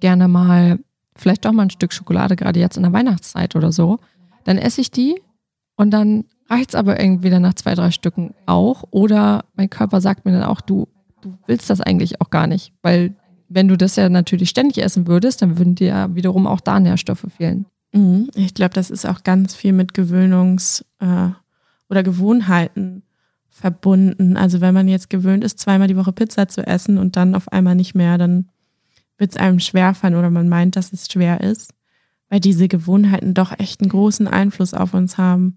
gerne 0.00 0.28
mal 0.28 0.80
vielleicht 1.16 1.46
doch 1.46 1.52
mal 1.52 1.62
ein 1.62 1.70
Stück 1.70 1.94
Schokolade, 1.94 2.36
gerade 2.36 2.60
jetzt 2.60 2.76
in 2.76 2.82
der 2.82 2.92
Weihnachtszeit 2.92 3.56
oder 3.56 3.72
so, 3.72 4.00
dann 4.44 4.58
esse 4.58 4.82
ich 4.82 4.90
die 4.90 5.18
und 5.76 5.92
dann 5.92 6.26
reicht 6.50 6.70
es 6.70 6.74
aber 6.74 7.00
irgendwie 7.00 7.30
dann 7.30 7.42
nach 7.42 7.54
zwei, 7.54 7.74
drei 7.74 7.90
Stücken 7.90 8.34
auch. 8.46 8.84
Oder 8.90 9.44
mein 9.54 9.70
Körper 9.70 10.00
sagt 10.00 10.24
mir 10.24 10.32
dann 10.32 10.42
auch, 10.42 10.60
du, 10.60 10.88
du 11.22 11.34
willst 11.46 11.70
das 11.70 11.80
eigentlich 11.80 12.20
auch 12.20 12.30
gar 12.30 12.46
nicht, 12.46 12.72
weil 12.82 13.14
wenn 13.48 13.68
du 13.68 13.76
das 13.76 13.96
ja 13.96 14.08
natürlich 14.08 14.50
ständig 14.50 14.82
essen 14.82 15.06
würdest, 15.06 15.42
dann 15.42 15.58
würden 15.58 15.74
dir 15.74 15.88
ja 15.88 16.14
wiederum 16.14 16.46
auch 16.46 16.60
da 16.60 16.78
Nährstoffe 16.78 17.26
fehlen. 17.36 17.66
Mhm. 17.92 18.30
Ich 18.34 18.54
glaube, 18.54 18.74
das 18.74 18.90
ist 18.90 19.06
auch 19.06 19.24
ganz 19.24 19.54
viel 19.54 19.72
mit 19.72 19.92
Gewöhnungs- 19.92 20.84
äh, 21.00 21.30
oder 21.88 22.02
Gewohnheiten 22.04 23.02
verbunden. 23.48 24.36
Also 24.36 24.60
wenn 24.60 24.72
man 24.72 24.86
jetzt 24.86 25.10
gewöhnt 25.10 25.42
ist, 25.42 25.58
zweimal 25.58 25.88
die 25.88 25.96
Woche 25.96 26.12
Pizza 26.12 26.46
zu 26.48 26.64
essen 26.66 26.98
und 26.98 27.16
dann 27.16 27.34
auf 27.34 27.50
einmal 27.52 27.74
nicht 27.74 27.94
mehr, 27.94 28.16
dann 28.16 28.48
wird 29.18 29.32
es 29.32 29.36
einem 29.36 29.58
schwerfallen 29.58 30.14
oder 30.14 30.30
man 30.30 30.48
meint, 30.48 30.76
dass 30.76 30.92
es 30.92 31.10
schwer 31.10 31.40
ist, 31.40 31.74
weil 32.28 32.40
diese 32.40 32.68
Gewohnheiten 32.68 33.34
doch 33.34 33.58
echt 33.58 33.80
einen 33.80 33.90
großen 33.90 34.28
Einfluss 34.28 34.72
auf 34.72 34.94
uns 34.94 35.18
haben. 35.18 35.56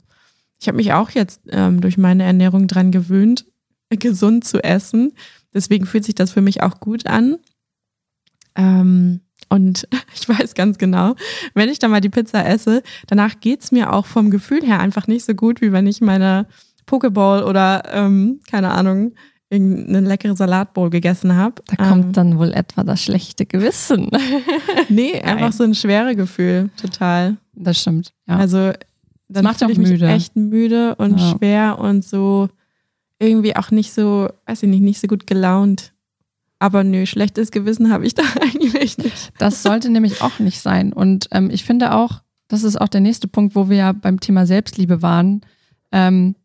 Ich 0.63 0.70
habe 0.70 0.77
mich 0.77 0.93
auch 0.93 1.10
jetzt 1.10 1.41
ähm, 1.50 1.82
durch 1.82 1.98
meine 1.98 2.24
Ernährung 2.24 2.67
dran 2.67 2.91
gewöhnt, 2.91 3.46
gesund 3.89 4.46
zu 4.46 4.63
essen. 4.63 5.12
Deswegen 5.53 5.86
fühlt 5.86 6.05
sich 6.05 6.15
das 6.15 6.32
für 6.32 6.39
mich 6.39 6.63
auch 6.63 6.79
gut 6.79 7.05
an. 7.05 7.38
Ähm, 8.55 9.20
und 9.50 9.86
ich 10.15 10.27
weiß 10.27 10.53
ganz 10.53 10.77
genau, 10.77 11.15
wenn 11.53 11.67
ich 11.67 11.79
dann 11.79 11.91
mal 11.91 12.00
die 12.00 12.10
Pizza 12.10 12.46
esse, 12.46 12.82
danach 13.08 13.41
geht's 13.41 13.74
mir 13.74 13.91
auch 13.91 14.05
vom 14.05 14.29
Gefühl 14.29 14.65
her 14.65 14.79
einfach 14.79 15.05
nicht 15.08 15.25
so 15.25 15.34
gut, 15.34 15.60
wie 15.60 15.74
wenn 15.74 15.86
ich 15.86 16.00
meine 16.00 16.48
Pokeball 16.86 17.43
oder, 17.43 17.84
ähm, 17.91 18.39
keine 18.50 18.72
Ahnung, 18.72 19.15
irgendeine 19.50 20.08
leckere 20.08 20.38
Salatbowl 20.38 20.89
gegessen 20.89 21.36
habe. 21.36 21.62
Da 21.65 21.75
kommt 21.75 22.05
ähm, 22.05 22.13
dann 22.13 22.38
wohl 22.39 22.53
etwa 22.53 22.86
das 22.86 23.03
schlechte 23.03 23.46
Gewissen. 23.46 24.10
nee, 24.89 25.22
einfach 25.22 25.51
so 25.51 25.65
ein 25.65 25.75
schweres 25.75 26.15
Gefühl, 26.15 26.70
total. 26.82 27.36
Das 27.53 27.82
stimmt. 27.82 28.13
Ja. 28.27 28.38
Also 28.38 28.72
dann 29.34 29.44
macht 29.44 29.62
ich 29.62 29.78
müde. 29.78 29.92
mich 29.92 30.02
echt 30.04 30.36
müde 30.36 30.96
und 30.96 31.20
ja. 31.20 31.32
schwer 31.32 31.80
und 31.80 32.04
so 32.04 32.50
irgendwie 33.20 33.56
auch 33.56 33.72
nicht 33.72 33.94
so, 33.94 34.30
weiß 34.46 34.63
ich 34.63 34.70
nicht, 34.70 34.82
nicht 34.82 35.00
so 35.00 35.08
gut 35.08 35.28
gelaunt. 35.28 35.94
Aber 36.60 36.84
nö, 36.84 37.06
schlechtes 37.06 37.52
Gewissen 37.52 37.92
habe 37.92 38.06
ich 38.06 38.16
da 38.16 38.24
eigentlich 38.42 38.98
nicht. 38.98 39.34
Das 39.38 39.63
sollte 39.63 39.90
nämlich 39.90 40.22
auch 40.22 40.40
nicht 40.40 40.62
sein. 40.62 40.94
Und 40.94 41.28
ähm, 41.32 41.50
ich 41.50 41.63
finde 41.63 41.94
auch, 41.94 42.22
das 42.48 42.63
ist 42.63 42.80
auch 42.80 42.88
der 42.88 43.02
nächste 43.02 43.28
Punkt, 43.28 43.56
wo 43.56 43.70
wir 43.70 43.78
ja 43.78 43.92
beim 43.92 44.20
Thema 44.20 44.46
Selbstliebe 44.46 45.02
waren. 45.02 45.42
Ähm, 45.92 46.36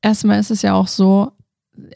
erstmal 0.00 0.40
ist 0.40 0.50
es 0.50 0.62
ja 0.62 0.74
auch 0.74 0.88
so, 0.88 1.32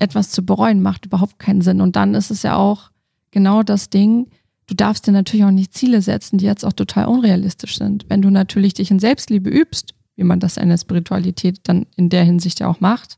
etwas 0.00 0.30
zu 0.30 0.44
bereuen 0.44 0.80
macht 0.80 1.06
überhaupt 1.06 1.38
keinen 1.38 1.60
Sinn. 1.60 1.80
Und 1.80 1.96
dann 1.96 2.14
ist 2.14 2.30
es 2.30 2.42
ja 2.42 2.56
auch 2.56 2.90
genau 3.30 3.62
das 3.62 3.90
Ding, 3.90 4.28
du 4.66 4.74
darfst 4.74 5.06
dir 5.06 5.12
natürlich 5.12 5.44
auch 5.44 5.50
nicht 5.50 5.74
Ziele 5.74 6.02
setzen, 6.02 6.38
die 6.38 6.46
jetzt 6.46 6.64
auch 6.64 6.72
total 6.72 7.06
unrealistisch 7.06 7.76
sind. 7.76 8.06
Wenn 8.08 8.22
du 8.22 8.30
natürlich 8.30 8.74
dich 8.74 8.90
in 8.90 8.98
Selbstliebe 8.98 9.50
übst, 9.50 9.94
wie 10.16 10.24
man 10.24 10.40
das 10.40 10.56
in 10.56 10.68
der 10.68 10.78
Spiritualität 10.78 11.60
dann 11.64 11.86
in 11.96 12.08
der 12.08 12.24
Hinsicht 12.24 12.60
ja 12.60 12.68
auch 12.68 12.80
macht, 12.80 13.16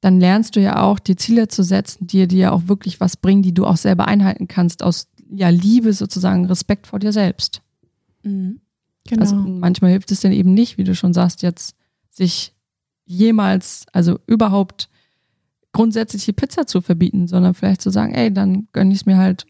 dann 0.00 0.20
lernst 0.20 0.56
du 0.56 0.60
ja 0.60 0.82
auch, 0.82 0.98
die 0.98 1.16
Ziele 1.16 1.48
zu 1.48 1.62
setzen, 1.62 2.06
die 2.06 2.28
dir 2.28 2.38
ja 2.38 2.52
auch 2.52 2.68
wirklich 2.68 3.00
was 3.00 3.16
bringen, 3.16 3.42
die 3.42 3.54
du 3.54 3.64
auch 3.64 3.76
selber 3.76 4.06
einhalten 4.06 4.48
kannst, 4.48 4.82
aus 4.82 5.08
ja, 5.30 5.48
Liebe 5.48 5.92
sozusagen, 5.92 6.46
Respekt 6.46 6.86
vor 6.86 6.98
dir 6.98 7.12
selbst. 7.12 7.62
Mhm. 8.22 8.60
Genau. 9.08 9.22
Also 9.22 9.36
manchmal 9.36 9.92
hilft 9.92 10.10
es 10.10 10.20
dann 10.20 10.32
eben 10.32 10.52
nicht, 10.52 10.78
wie 10.78 10.84
du 10.84 10.94
schon 10.94 11.14
sagst, 11.14 11.42
jetzt 11.42 11.76
sich 12.10 12.54
jemals, 13.04 13.86
also 13.92 14.18
überhaupt 14.26 14.88
grundsätzlich 15.72 16.24
die 16.24 16.32
Pizza 16.32 16.66
zu 16.66 16.80
verbieten, 16.80 17.28
sondern 17.28 17.54
vielleicht 17.54 17.82
zu 17.82 17.90
sagen, 17.90 18.14
ey, 18.14 18.32
dann 18.32 18.68
gönne 18.72 18.92
ich 18.92 19.00
es 19.00 19.06
mir 19.06 19.16
halt 19.16 19.46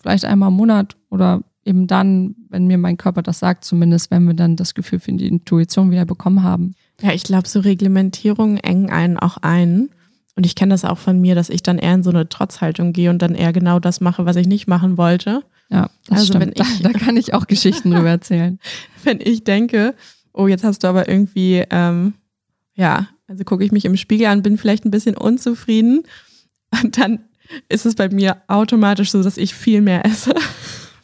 vielleicht 0.00 0.24
einmal 0.24 0.50
im 0.50 0.56
Monat 0.56 0.96
oder 1.10 1.42
eben 1.68 1.86
dann, 1.86 2.34
wenn 2.48 2.66
mir 2.66 2.78
mein 2.78 2.96
Körper 2.96 3.22
das 3.22 3.38
sagt, 3.38 3.64
zumindest, 3.64 4.10
wenn 4.10 4.24
wir 4.24 4.34
dann 4.34 4.56
das 4.56 4.74
Gefühl 4.74 4.98
für 4.98 5.12
die 5.12 5.28
Intuition 5.28 5.90
wieder 5.90 6.06
bekommen 6.06 6.42
haben. 6.42 6.74
Ja, 7.00 7.12
ich 7.12 7.22
glaube, 7.22 7.46
so 7.46 7.60
Reglementierungen 7.60 8.56
engen 8.56 8.90
einen 8.90 9.18
auch 9.18 9.36
ein. 9.38 9.90
Und 10.34 10.46
ich 10.46 10.54
kenne 10.54 10.72
das 10.72 10.84
auch 10.84 10.98
von 10.98 11.20
mir, 11.20 11.34
dass 11.34 11.50
ich 11.50 11.62
dann 11.62 11.78
eher 11.78 11.94
in 11.94 12.02
so 12.02 12.10
eine 12.10 12.28
Trotzhaltung 12.28 12.92
gehe 12.92 13.10
und 13.10 13.20
dann 13.20 13.34
eher 13.34 13.52
genau 13.52 13.78
das 13.80 14.00
mache, 14.00 14.24
was 14.24 14.36
ich 14.36 14.46
nicht 14.46 14.66
machen 14.66 14.96
wollte. 14.96 15.42
Ja, 15.68 15.90
das 16.06 16.20
also 16.20 16.32
stimmt. 16.32 16.56
Wenn 16.56 16.64
ich, 16.64 16.82
da, 16.82 16.88
da 16.92 16.98
kann 16.98 17.16
ich 17.16 17.34
auch 17.34 17.46
Geschichten 17.46 17.90
drüber 17.90 18.08
erzählen. 18.08 18.58
Wenn 19.04 19.20
ich 19.20 19.44
denke, 19.44 19.94
oh, 20.32 20.46
jetzt 20.46 20.64
hast 20.64 20.84
du 20.84 20.88
aber 20.88 21.08
irgendwie, 21.08 21.64
ähm, 21.70 22.14
ja, 22.74 23.08
also 23.26 23.44
gucke 23.44 23.64
ich 23.64 23.72
mich 23.72 23.84
im 23.84 23.96
Spiegel 23.96 24.28
an, 24.28 24.42
bin 24.42 24.56
vielleicht 24.56 24.84
ein 24.84 24.90
bisschen 24.90 25.16
unzufrieden 25.16 26.04
und 26.82 26.98
dann 26.98 27.20
ist 27.68 27.86
es 27.86 27.94
bei 27.94 28.08
mir 28.08 28.36
automatisch 28.46 29.10
so, 29.10 29.22
dass 29.22 29.36
ich 29.36 29.54
viel 29.54 29.80
mehr 29.80 30.04
esse, 30.06 30.34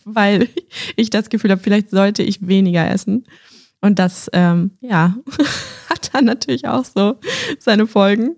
weil 0.05 0.49
ich 0.97 1.11
das 1.11 1.29
Gefühl 1.29 1.51
habe, 1.51 1.63
vielleicht 1.63 1.91
sollte 1.91 2.23
ich 2.23 2.47
weniger 2.47 2.89
essen. 2.89 3.27
Und 3.81 3.99
das, 3.99 4.31
ähm, 4.33 4.73
ja, 4.81 5.17
hat 5.91 6.15
dann 6.15 6.25
natürlich 6.25 6.67
auch 6.67 6.85
so 6.85 7.17
seine 7.59 7.87
Folgen. 7.87 8.37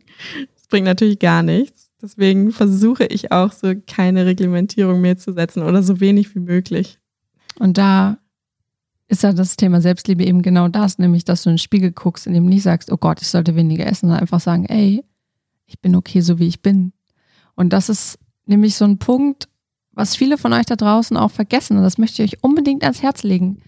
Das 0.55 0.67
bringt 0.69 0.87
natürlich 0.87 1.19
gar 1.19 1.43
nichts. 1.43 1.93
Deswegen 2.03 2.53
versuche 2.53 3.07
ich 3.07 3.33
auch 3.33 3.53
so 3.53 3.73
keine 3.87 4.27
Reglementierung 4.27 5.01
mehr 5.01 5.17
zu 5.17 5.33
setzen 5.33 5.63
oder 5.63 5.83
so 5.83 6.01
wenig 6.01 6.35
wie 6.35 6.41
möglich. 6.41 6.99
Und 7.59 7.79
da 7.79 8.19
ist 9.09 9.23
ja 9.23 9.33
das 9.33 9.57
Thema 9.57 9.81
Selbstliebe 9.81 10.25
eben 10.25 10.43
genau 10.43 10.69
das, 10.69 10.99
nämlich, 10.99 11.25
dass 11.25 11.43
du 11.43 11.51
in 11.51 11.55
den 11.55 11.59
Spiegel 11.59 11.93
guckst 11.93 12.27
und 12.27 12.35
eben 12.35 12.47
nicht 12.47 12.63
sagst, 12.63 12.91
oh 12.91 12.97
Gott, 12.97 13.23
ich 13.23 13.29
sollte 13.29 13.55
weniger 13.55 13.87
essen, 13.87 14.07
sondern 14.07 14.21
einfach 14.21 14.41
sagen, 14.41 14.67
ey, 14.67 15.05
ich 15.67 15.81
bin 15.81 15.95
okay, 15.95 16.21
so 16.21 16.39
wie 16.39 16.49
ich 16.49 16.61
bin. 16.61 16.93
Und 17.55 17.73
das 17.73 17.89
ist 17.89 18.19
nämlich 18.47 18.77
so 18.77 18.85
ein 18.85 18.99
Punkt, 18.99 19.49
was 19.97 20.15
viele 20.15 20.39
von 20.39 20.53
euch 20.53 20.67
da 20.67 20.77
draußen 20.77 21.17
auch 21.17 21.33
vergessen. 21.33 21.79
Und 21.79 21.83
das 21.83 21.99
möchte 21.99 22.23
ich 22.23 22.35
euch 22.35 22.45
unbedingt 22.45 22.85
ans 22.85 23.03
Herz 23.03 23.25
legen. 23.25 23.63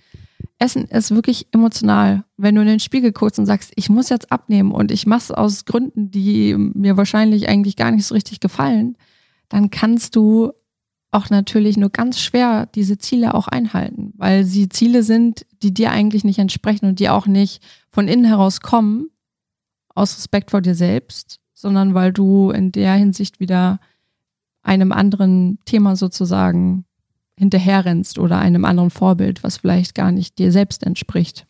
Essen 0.59 0.85
ist 0.85 1.11
wirklich 1.11 1.49
emotional. 1.53 2.25
Wenn 2.37 2.55
du 2.55 2.61
in 2.61 2.69
den 2.69 2.81
Spiegel 2.81 3.13
guckst 3.13 3.39
und 3.39 3.47
sagst, 3.47 3.73
ich 3.77 3.89
muss 3.89 4.11
jetzt 4.11 4.31
abnehmen 4.31 4.71
und 4.71 4.93
ich 4.93 5.07
mache 5.07 5.21
es 5.21 5.31
aus 5.31 5.65
Gründen, 5.65 6.11
die 6.11 6.55
mir 6.55 6.97
wahrscheinlich 6.97 7.49
eigentlich 7.49 7.77
gar 7.77 7.91
nicht 7.91 8.07
so 8.07 8.15
richtig 8.15 8.41
gefallen, 8.41 8.97
dann 9.49 9.71
kannst 9.71 10.17
du 10.17 10.53
auch 11.11 11.31
natürlich 11.31 11.79
nur 11.79 11.89
ganz 11.89 12.21
schwer 12.21 12.67
diese 12.67 12.99
Ziele 12.99 13.33
auch 13.33 13.49
einhalten, 13.49 14.13
weil 14.19 14.45
sie 14.45 14.69
Ziele 14.69 15.03
sind, 15.03 15.47
die 15.63 15.73
dir 15.73 15.91
eigentlich 15.91 16.25
nicht 16.25 16.39
entsprechen 16.39 16.85
und 16.85 17.01
die 17.01 17.09
auch 17.09 17.27
nicht 17.27 17.63
von 17.89 18.07
innen 18.07 18.27
heraus 18.27 18.61
kommen, 18.61 19.09
aus 19.95 20.19
Respekt 20.19 20.51
vor 20.51 20.61
dir 20.61 20.75
selbst, 20.75 21.41
sondern 21.55 21.95
weil 21.95 22.13
du 22.13 22.51
in 22.51 22.71
der 22.71 22.93
Hinsicht 22.95 23.41
wieder 23.41 23.81
einem 24.69 24.93
anderen 24.93 25.59
Thema 25.65 25.97
sozusagen 25.97 26.85
hinterherrennst 27.39 28.19
oder 28.19 28.39
einem 28.39 28.65
anderen 28.65 28.91
Vorbild, 28.91 29.43
was 29.43 29.57
vielleicht 29.59 29.95
gar 29.95 30.13
nicht 30.13 30.39
dir 30.39 30.53
selbst 30.53 30.83
entspricht. 30.85 31.47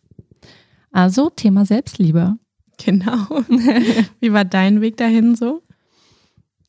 Also 0.91 1.29
Thema 1.29 1.65
Selbstliebe. 1.65 2.35
Genau. 2.83 3.27
Wie 4.21 4.31
war 4.31 4.45
dein 4.45 4.81
Weg 4.81 4.97
dahin 4.97 5.35
so? 5.35 5.61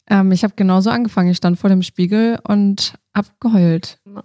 Ähm, 0.09 0.33
ich 0.33 0.43
habe 0.43 0.55
genauso 0.57 0.91
angefangen. 0.91 1.31
Ich 1.31 1.37
stand 1.37 1.59
vor 1.59 1.71
dem 1.71 1.83
Spiegel 1.83 2.39
und 2.47 2.95
habe 3.15 3.29
geheult. 3.39 3.99
Nein. 4.05 4.25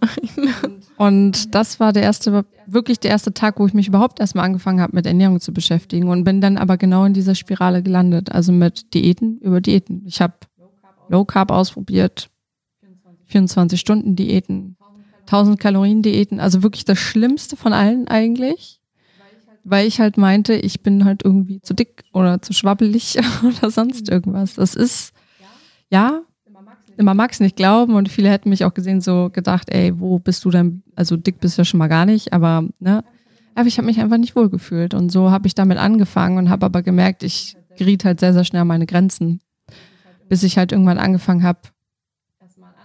Und 0.98 1.54
das 1.54 1.80
war 1.80 1.94
der 1.94 2.04
erste, 2.04 2.46
wirklich 2.66 3.00
der 3.00 3.12
erste 3.12 3.34
Tag, 3.34 3.60
wo 3.60 3.68
ich 3.68 3.74
mich 3.74 3.90
überhaupt 3.90 4.20
erstmal 4.20 4.46
angefangen 4.46 4.82
habe, 4.82 4.96
mit 4.96 5.06
Ernährung 5.06 5.40
zu 5.40 5.54
beschäftigen 5.54 6.10
und 6.10 6.24
bin 6.24 6.42
dann 6.42 6.58
aber 6.58 6.78
genau 6.78 7.06
in 7.06 7.14
dieser 7.14 7.36
Spirale 7.36 7.84
gelandet. 7.84 8.32
Also 8.32 8.52
mit 8.52 8.94
Diäten 8.96 9.38
über 9.40 9.62
Diäten. 9.62 10.04
Ich 10.06 10.22
habe 10.22 10.34
Low 11.08 11.26
Carb 11.26 11.52
ausprobiert, 11.52 12.30
24 13.26 13.80
Stunden 13.80 14.16
Diäten, 14.16 14.78
1000 15.22 15.60
Kalorien 15.60 16.02
Diäten. 16.02 16.40
Also 16.40 16.64
wirklich 16.64 16.86
das 16.86 17.00
Schlimmste 17.00 17.56
von 17.56 17.74
allen 17.74 18.08
eigentlich 18.08 18.80
weil 19.66 19.88
ich 19.88 20.00
halt 20.00 20.18
meinte, 20.18 20.54
ich 20.54 20.82
bin 20.82 21.04
halt 21.04 21.26
irgendwie 21.26 21.60
zu 21.60 21.74
dick 21.74 22.04
oder 22.14 22.42
zu 22.42 22.54
schwabbelig 22.54 23.18
oder 23.44 23.70
sonst 23.70 24.08
irgendwas. 24.10 24.54
Das 24.54 24.76
ist 24.76 25.12
ja, 25.92 26.22
man 26.98 27.18
mag 27.18 27.32
es 27.32 27.40
nicht 27.40 27.56
glauben 27.56 27.96
und 27.96 28.10
viele 28.10 28.30
hätten 28.30 28.50
mich 28.50 28.64
auch 28.64 28.74
gesehen, 28.74 29.02
so 29.02 29.30
gedacht, 29.34 29.70
ey, 29.70 30.00
wo 30.00 30.20
bist 30.20 30.46
du 30.46 30.52
denn? 30.52 30.84
Also 30.96 31.18
dick 31.18 31.40
bist 31.40 31.58
du 31.58 31.62
ja 31.62 31.66
schon 31.66 31.80
mal 31.80 31.88
gar 31.88 32.06
nicht, 32.06 32.32
aber 32.32 32.64
ne? 32.80 33.04
Aber 33.56 33.68
ich 33.68 33.78
habe 33.78 33.86
mich 33.86 34.00
einfach 34.00 34.18
nicht 34.18 34.36
wohl 34.36 34.50
gefühlt 34.50 34.94
und 34.94 35.12
so 35.12 35.32
habe 35.32 35.48
ich 35.48 35.56
damit 35.56 35.78
angefangen 35.78 36.38
und 36.38 36.50
habe 36.50 36.66
aber 36.66 36.84
gemerkt, 36.84 37.24
ich 37.24 37.56
geriet 37.78 38.06
halt 38.06 38.20
sehr, 38.20 38.34
sehr 38.34 38.44
schnell 38.44 38.62
an 38.62 38.68
meine 38.68 38.86
Grenzen, 38.86 39.40
bis 40.30 40.44
ich 40.44 40.58
halt 40.58 40.72
irgendwann 40.72 40.98
angefangen 40.98 41.44
habe, 41.44 41.60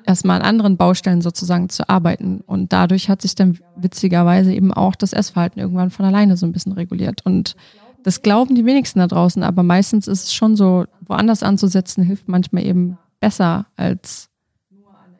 erstmal 0.06 0.40
an 0.40 0.46
anderen 0.46 0.76
Baustellen 0.76 1.20
sozusagen 1.20 1.68
zu 1.68 1.88
arbeiten 1.88 2.40
und 2.46 2.72
dadurch 2.72 3.08
hat 3.08 3.22
sich 3.22 3.34
dann 3.34 3.58
witzigerweise 3.76 4.52
eben 4.52 4.72
auch 4.72 4.94
das 4.94 5.12
Essverhalten 5.12 5.60
irgendwann 5.60 5.90
von 5.90 6.04
alleine 6.04 6.36
so 6.36 6.46
ein 6.46 6.52
bisschen 6.52 6.72
reguliert 6.72 7.24
und 7.24 7.54
das 8.02 8.22
glauben 8.22 8.54
die 8.54 8.64
wenigsten 8.64 8.98
da 8.98 9.06
draußen, 9.06 9.42
aber 9.42 9.62
meistens 9.62 10.08
ist 10.08 10.24
es 10.24 10.34
schon 10.34 10.56
so, 10.56 10.86
woanders 11.00 11.42
anzusetzen, 11.42 12.02
hilft 12.02 12.28
manchmal 12.28 12.64
eben 12.64 12.96
besser, 13.20 13.66
als 13.76 14.30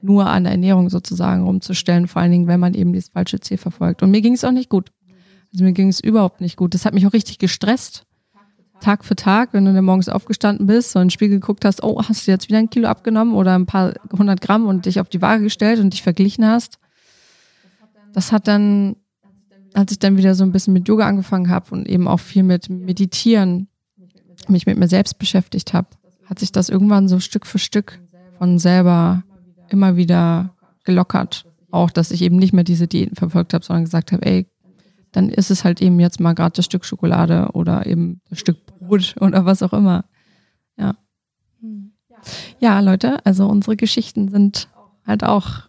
nur 0.03 0.27
an 0.27 0.45
der 0.45 0.53
Ernährung 0.53 0.89
sozusagen 0.89 1.45
rumzustellen, 1.45 2.09
vor 2.09 2.23
allen 2.23 2.33
Dingen, 2.33 2.47
wenn 2.47 2.61
man 2.61 2.75
eben 2.75 2.93
dieses 2.93 3.11
falsche 3.11 3.41
Ziel 3.41 3.59
verfolgt. 3.59 4.03
Und 4.03 4.11
mir 4.11 4.23
ging 4.23 4.33
es 4.33 4.45
auch 4.45 4.51
nicht 4.51 4.71
gut. 4.71 4.91
Also 5.53 5.65
mir 5.65 5.73
ging 5.73 5.89
es 5.89 6.01
überhaupt 6.01 6.41
nicht 6.41 6.57
gut. 6.57 6.75
Das 6.75 6.85
hat 6.85 6.95
mich 6.95 7.07
auch 7.07 7.13
richtig 7.13 7.39
gestresst. 7.39 8.07
Tag 8.81 9.05
für 9.05 9.17
Tag, 9.17 9.51
wenn 9.53 9.65
du 9.65 9.73
dann 9.73 9.85
morgens 9.85 10.09
aufgestanden 10.09 10.67
bist, 10.67 10.93
so 10.93 10.99
in 10.99 11.07
den 11.07 11.11
Spiegel 11.11 11.39
geguckt 11.39 11.65
hast, 11.65 11.83
oh, 11.83 12.03
hast 12.03 12.27
du 12.27 12.31
jetzt 12.31 12.49
wieder 12.49 12.59
ein 12.59 12.71
Kilo 12.71 12.89
abgenommen 12.89 13.35
oder 13.35 13.55
ein 13.55 13.67
paar 13.67 13.95
hundert 14.13 14.41
Gramm 14.41 14.67
und 14.67 14.87
dich 14.87 15.01
auf 15.01 15.09
die 15.09 15.23
Waage 15.23 15.45
gestellt 15.45 15.81
und 15.81 15.93
dich 15.93 16.03
verglichen 16.03 16.47
hast. 16.47 16.79
Das 18.13 18.33
hat 18.33 18.49
dann 18.49 18.97
als 19.75 19.93
ich 19.93 19.99
dann 19.99 20.17
wieder 20.17 20.35
so 20.35 20.45
ein 20.45 20.53
bisschen 20.53 20.73
mit 20.73 20.89
Yoga 20.89 21.07
angefangen 21.07 21.49
habe 21.49 21.71
und 21.73 21.89
eben 21.89 22.09
auch 22.09 22.21
viel 22.21 22.43
mit 22.43 22.69
Meditieren, 22.69 23.69
mich 24.49 24.67
mit 24.67 24.79
mir 24.79 24.89
selbst 24.89 25.19
beschäftigt 25.19 25.73
habe, 25.75 25.89
hat 26.25 26.39
sich 26.39 26.53
das 26.53 26.69
irgendwann 26.69 27.09
so 27.09 27.21
Stück 27.21 27.47
für 27.47 27.59
Stück 27.59 28.01
von 28.39 28.59
selber 28.59 29.23
immer 29.69 29.97
wieder 29.97 30.55
gelockert. 30.85 31.45
Auch, 31.71 31.91
dass 31.91 32.11
ich 32.11 32.23
eben 32.23 32.37
nicht 32.37 32.53
mehr 32.53 32.65
diese 32.65 32.89
Diäten 32.89 33.17
verfolgt 33.17 33.55
habe, 33.55 33.65
sondern 33.65 33.85
gesagt 33.85 34.13
habe, 34.13 34.27
ey, 34.27 34.47
dann 35.13 35.29
ist 35.29 35.51
es 35.51 35.65
halt 35.65 35.81
eben 35.81 35.99
jetzt 36.01 36.21
mal 36.21 36.35
gerade 36.35 36.55
das 36.55 36.65
Stück 36.65 36.85
Schokolade 36.85 37.51
oder 37.53 37.87
eben 37.87 38.21
das 38.29 38.39
Stück 38.39 38.65
Brot 38.67 39.17
oder 39.21 39.45
was 39.45 39.63
auch 39.63 39.73
immer. 39.73 40.05
Ja. 40.79 40.95
Ja, 42.59 42.81
Leute, 42.81 43.25
also 43.25 43.47
unsere 43.47 43.77
Geschichten 43.77 44.29
sind 44.29 44.69
halt 45.07 45.25
auch 45.25 45.69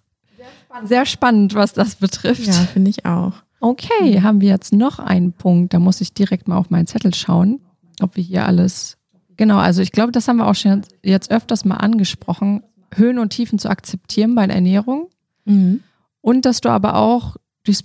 sehr 0.84 1.06
spannend, 1.06 1.54
was 1.54 1.74
das 1.74 1.96
betrifft. 1.96 2.48
Ja, 2.48 2.54
finde 2.54 2.90
ich 2.90 3.06
auch. 3.06 3.34
Okay, 3.60 4.22
haben 4.22 4.42
wir 4.42 4.50
jetzt 4.50 4.74
noch 4.74 5.00
einen 5.00 5.34
Punkt, 5.34 5.74
da 5.74 5.80
muss 5.80 6.02
ich 6.02 6.14
direkt 6.14 6.48
mal 6.48 6.58
auf 6.58 6.70
meinen 6.70 6.88
Zettel 6.88 7.14
schauen. 7.14 7.60
ob 8.02 8.16
wir 8.16 8.24
hier 8.24 8.46
alles. 8.46 8.98
Genau, 9.38 9.58
also 9.58 9.82
ich 9.82 9.92
glaube, 9.92 10.12
das 10.12 10.28
haben 10.28 10.38
wir 10.38 10.48
auch 10.48 10.56
schon 10.56 10.82
jetzt 11.04 11.32
öfters 11.32 11.66
mal 11.66 11.78
angesprochen, 11.78 12.64
Höhen 12.94 13.20
und 13.20 13.30
Tiefen 13.30 13.60
zu 13.60 13.70
akzeptieren 13.70 14.36
bei 14.36 14.46
der 14.46 14.56
Ernährung. 14.56 15.10
Mhm. 15.46 15.82
Und 16.22 16.46
dass 16.46 16.62
du 16.62 16.70
aber 16.70 16.96
auch 16.96 17.38
durch 17.64 17.78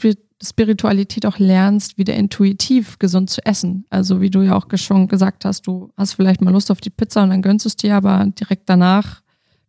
Spiritualität 0.43 1.25
auch 1.25 1.39
lernst, 1.39 1.97
wieder 1.97 2.15
intuitiv 2.15 2.99
gesund 2.99 3.31
zu 3.31 3.45
essen. 3.47 3.87
Also 3.89 4.21
wie 4.21 4.31
du 4.31 4.43
ja 4.43 4.57
auch 4.57 4.67
schon 4.75 5.09
gesagt 5.09 5.45
hast, 5.45 5.67
du 5.67 5.91
hast 5.97 6.15
vielleicht 6.15 6.43
mal 6.43 6.51
Lust 6.51 6.71
auf 6.71 6.81
die 6.81 6.91
Pizza 6.91 7.23
und 7.23 7.31
dann 7.31 7.43
gönnst 7.43 7.65
du 7.65 7.69
es 7.69 7.77
dir, 7.77 7.97
aber 7.97 8.27
direkt 8.27 8.69
danach 8.69 9.23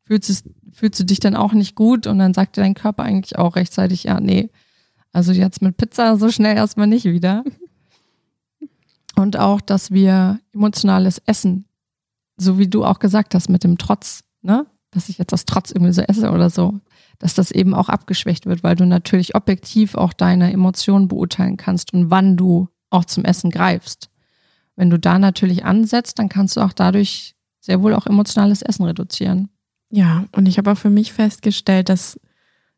fühlst, 0.04 0.30
es, 0.30 0.44
fühlst 0.74 1.00
du 1.00 1.06
dich 1.06 1.20
dann 1.20 1.36
auch 1.36 1.54
nicht 1.54 1.76
gut 1.76 2.06
und 2.08 2.20
dann 2.20 2.34
sagt 2.34 2.58
dir 2.58 2.62
dein 2.62 2.74
Körper 2.74 3.04
eigentlich 3.04 3.38
auch 3.38 3.56
rechtzeitig, 3.56 4.04
ja, 4.04 4.20
nee, 4.20 4.50
also 5.14 5.32
jetzt 5.32 5.62
mit 5.62 5.78
Pizza 5.78 6.18
so 6.18 6.30
schnell 6.30 6.56
erstmal 6.56 6.88
nicht 6.88 7.06
wieder. 7.06 7.44
Und 9.16 9.36
auch, 9.36 9.62
dass 9.62 9.90
wir 9.90 10.40
emotionales 10.54 11.20
Essen, 11.26 11.66
so 12.38 12.60
wie 12.60 12.68
du 12.68 12.86
auch 12.86 13.00
gesagt 13.00 13.34
hast, 13.34 13.50
mit 13.50 13.64
dem 13.64 13.80
Trotz, 13.80 14.24
ne? 14.44 14.68
dass 14.92 15.10
ich 15.10 15.18
jetzt 15.18 15.34
das 15.34 15.46
Trotz 15.46 15.72
irgendwie 15.72 15.94
so 15.94 16.02
esse 16.02 16.30
oder 16.30 16.52
so, 16.52 16.80
dass 17.20 17.34
das 17.34 17.52
eben 17.52 17.74
auch 17.74 17.90
abgeschwächt 17.90 18.46
wird, 18.46 18.64
weil 18.64 18.76
du 18.76 18.86
natürlich 18.86 19.36
objektiv 19.36 19.96
auch 19.96 20.14
deine 20.14 20.52
Emotionen 20.52 21.08
beurteilen 21.08 21.58
kannst 21.58 21.94
und 21.94 22.12
wann 22.12 22.38
du 22.38 22.70
auch 22.90 23.06
zum 23.06 23.26
Essen 23.26 23.50
greifst. 23.50 24.10
Wenn 24.76 24.90
du 24.90 25.00
da 25.00 25.18
natürlich 25.18 25.66
ansetzt, 25.66 26.20
dann 26.20 26.30
kannst 26.30 26.56
du 26.56 26.62
auch 26.62 26.74
dadurch 26.74 27.36
sehr 27.60 27.82
wohl 27.82 27.94
auch 27.94 28.06
emotionales 28.06 28.62
Essen 28.62 28.86
reduzieren. 28.86 29.50
Ja, 29.90 30.26
und 30.34 30.48
ich 30.48 30.58
habe 30.58 30.72
auch 30.72 30.78
für 30.78 30.90
mich 30.90 31.14
festgestellt, 31.14 31.90
dass 31.90 32.20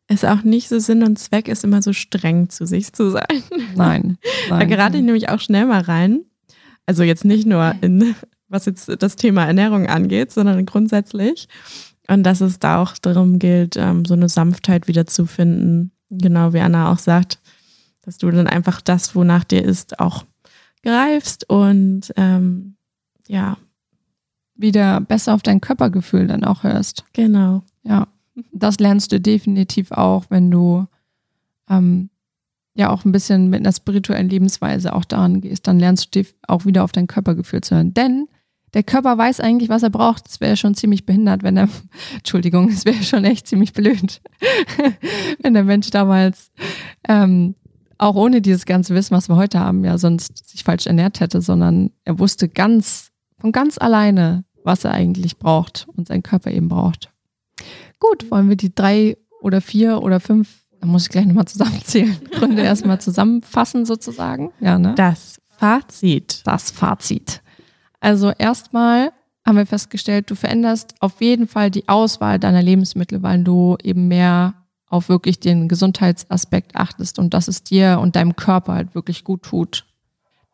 es 0.06 0.24
auch 0.24 0.42
nicht 0.42 0.68
so 0.68 0.78
Sinn 0.78 1.04
und 1.04 1.18
Zweck 1.18 1.46
ist, 1.46 1.62
immer 1.62 1.82
so 1.82 1.92
streng 1.92 2.48
zu 2.48 2.66
sich 2.66 2.92
zu 2.92 3.10
sein. 3.10 3.26
Nein. 3.76 4.18
nein 4.48 4.60
da 4.60 4.64
gerate 4.64 4.96
ich 4.96 5.04
nämlich 5.04 5.28
auch 5.28 5.40
schnell 5.40 5.66
mal 5.66 5.82
rein. 5.82 6.20
Also 6.86 7.02
jetzt 7.02 7.24
nicht 7.24 7.46
nur 7.46 7.74
in, 7.80 8.16
was 8.48 8.64
jetzt 8.64 8.90
das 9.00 9.16
Thema 9.16 9.44
Ernährung 9.44 9.86
angeht, 9.86 10.32
sondern 10.32 10.66
grundsätzlich. 10.66 11.48
Und 12.10 12.24
dass 12.24 12.40
es 12.40 12.58
da 12.58 12.82
auch 12.82 12.98
darum 12.98 13.38
gilt, 13.38 13.76
ähm, 13.76 14.04
so 14.04 14.14
eine 14.14 14.28
Sanftheit 14.28 14.88
wiederzufinden. 14.88 15.92
Genau 16.10 16.52
wie 16.52 16.58
Anna 16.58 16.90
auch 16.90 16.98
sagt, 16.98 17.38
dass 18.02 18.18
du 18.18 18.28
dann 18.32 18.48
einfach 18.48 18.80
das, 18.80 19.14
wonach 19.14 19.44
dir 19.44 19.64
ist, 19.64 20.00
auch 20.00 20.24
greifst 20.82 21.48
und 21.48 22.12
ähm, 22.16 22.74
ja. 23.28 23.56
Wieder 24.56 25.00
besser 25.00 25.34
auf 25.34 25.42
dein 25.42 25.60
Körpergefühl 25.60 26.26
dann 26.26 26.44
auch 26.44 26.64
hörst. 26.64 27.04
Genau. 27.12 27.62
Ja. 27.84 28.08
Das 28.52 28.80
lernst 28.80 29.12
du 29.12 29.20
definitiv 29.20 29.92
auch, 29.92 30.24
wenn 30.30 30.50
du 30.50 30.86
ähm, 31.68 32.10
ja 32.74 32.90
auch 32.90 33.04
ein 33.04 33.12
bisschen 33.12 33.50
mit 33.50 33.60
einer 33.60 33.72
spirituellen 33.72 34.28
Lebensweise 34.28 34.94
auch 34.94 35.04
daran 35.04 35.40
gehst. 35.40 35.68
Dann 35.68 35.78
lernst 35.78 36.14
du 36.14 36.24
auch 36.48 36.66
wieder 36.66 36.82
auf 36.82 36.92
dein 36.92 37.06
Körpergefühl 37.06 37.60
zu 37.60 37.76
hören. 37.76 37.94
Denn 37.94 38.26
der 38.74 38.82
Körper 38.82 39.18
weiß 39.18 39.40
eigentlich, 39.40 39.68
was 39.68 39.82
er 39.82 39.90
braucht. 39.90 40.28
Es 40.28 40.40
wäre 40.40 40.56
schon 40.56 40.74
ziemlich 40.74 41.06
behindert, 41.06 41.42
wenn 41.42 41.56
er, 41.56 41.68
Entschuldigung, 42.14 42.68
es 42.68 42.84
wäre 42.84 43.02
schon 43.02 43.24
echt 43.24 43.46
ziemlich 43.46 43.72
blöd, 43.72 44.20
wenn 45.42 45.54
der 45.54 45.64
Mensch 45.64 45.90
damals 45.90 46.50
ähm, 47.08 47.54
auch 47.98 48.14
ohne 48.14 48.40
dieses 48.40 48.64
ganze 48.64 48.94
Wissen, 48.94 49.16
was 49.16 49.28
wir 49.28 49.36
heute 49.36 49.60
haben, 49.60 49.84
ja 49.84 49.98
sonst 49.98 50.48
sich 50.48 50.64
falsch 50.64 50.86
ernährt 50.86 51.20
hätte, 51.20 51.42
sondern 51.42 51.90
er 52.04 52.18
wusste 52.18 52.48
ganz, 52.48 53.10
von 53.38 53.52
ganz 53.52 53.76
alleine, 53.78 54.44
was 54.64 54.84
er 54.84 54.92
eigentlich 54.92 55.38
braucht 55.38 55.86
und 55.96 56.08
sein 56.08 56.22
Körper 56.22 56.50
eben 56.50 56.68
braucht. 56.68 57.10
Gut, 57.98 58.30
wollen 58.30 58.48
wir 58.48 58.56
die 58.56 58.74
drei 58.74 59.16
oder 59.42 59.60
vier 59.60 60.02
oder 60.02 60.20
fünf, 60.20 60.48
da 60.80 60.86
muss 60.86 61.04
ich 61.04 61.08
gleich 61.10 61.26
nochmal 61.26 61.46
zusammenzählen, 61.46 62.16
Gründe 62.30 62.62
erstmal 62.62 63.00
zusammenfassen 63.00 63.84
sozusagen. 63.84 64.52
Ja, 64.60 64.78
ne? 64.78 64.94
Das 64.96 65.38
Fazit. 65.58 66.40
Das 66.46 66.70
Fazit. 66.70 67.42
Also 68.00 68.32
erstmal 68.36 69.12
haben 69.46 69.56
wir 69.56 69.66
festgestellt, 69.66 70.30
du 70.30 70.34
veränderst 70.34 70.94
auf 71.00 71.20
jeden 71.20 71.46
Fall 71.46 71.70
die 71.70 71.88
Auswahl 71.88 72.38
deiner 72.38 72.62
Lebensmittel, 72.62 73.22
weil 73.22 73.42
du 73.44 73.76
eben 73.82 74.08
mehr 74.08 74.54
auf 74.88 75.08
wirklich 75.08 75.38
den 75.38 75.68
Gesundheitsaspekt 75.68 76.74
achtest 76.74 77.18
und 77.18 77.32
dass 77.32 77.48
es 77.48 77.62
dir 77.62 78.00
und 78.02 78.16
deinem 78.16 78.36
Körper 78.36 78.74
halt 78.74 78.94
wirklich 78.94 79.24
gut 79.24 79.42
tut. 79.44 79.86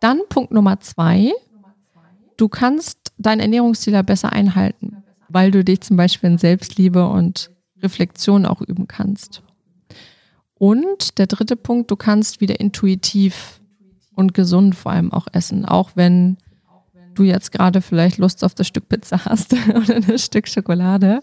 Dann 0.00 0.20
Punkt 0.28 0.52
Nummer 0.52 0.78
zwei. 0.80 1.32
Du 2.36 2.48
kannst 2.48 3.12
dein 3.16 3.40
Ernährungsziel 3.40 4.00
besser 4.02 4.32
einhalten, 4.32 5.02
weil 5.28 5.50
du 5.50 5.64
dich 5.64 5.80
zum 5.80 5.96
Beispiel 5.96 6.30
in 6.30 6.38
Selbstliebe 6.38 7.08
und 7.08 7.50
Reflexion 7.82 8.44
auch 8.44 8.60
üben 8.60 8.86
kannst. 8.86 9.42
Und 10.58 11.18
der 11.18 11.26
dritte 11.26 11.56
Punkt, 11.56 11.90
du 11.90 11.96
kannst 11.96 12.40
wieder 12.40 12.60
intuitiv 12.60 13.60
und 14.14 14.34
gesund 14.34 14.74
vor 14.74 14.92
allem 14.92 15.12
auch 15.12 15.28
essen, 15.32 15.64
auch 15.64 15.92
wenn 15.94 16.36
du 17.18 17.24
jetzt 17.24 17.52
gerade 17.52 17.80
vielleicht 17.80 18.18
Lust 18.18 18.44
auf 18.44 18.54
das 18.54 18.66
Stück 18.66 18.88
Pizza 18.88 19.24
hast 19.24 19.52
oder 19.68 20.00
das 20.00 20.24
Stück 20.24 20.48
Schokolade, 20.48 21.20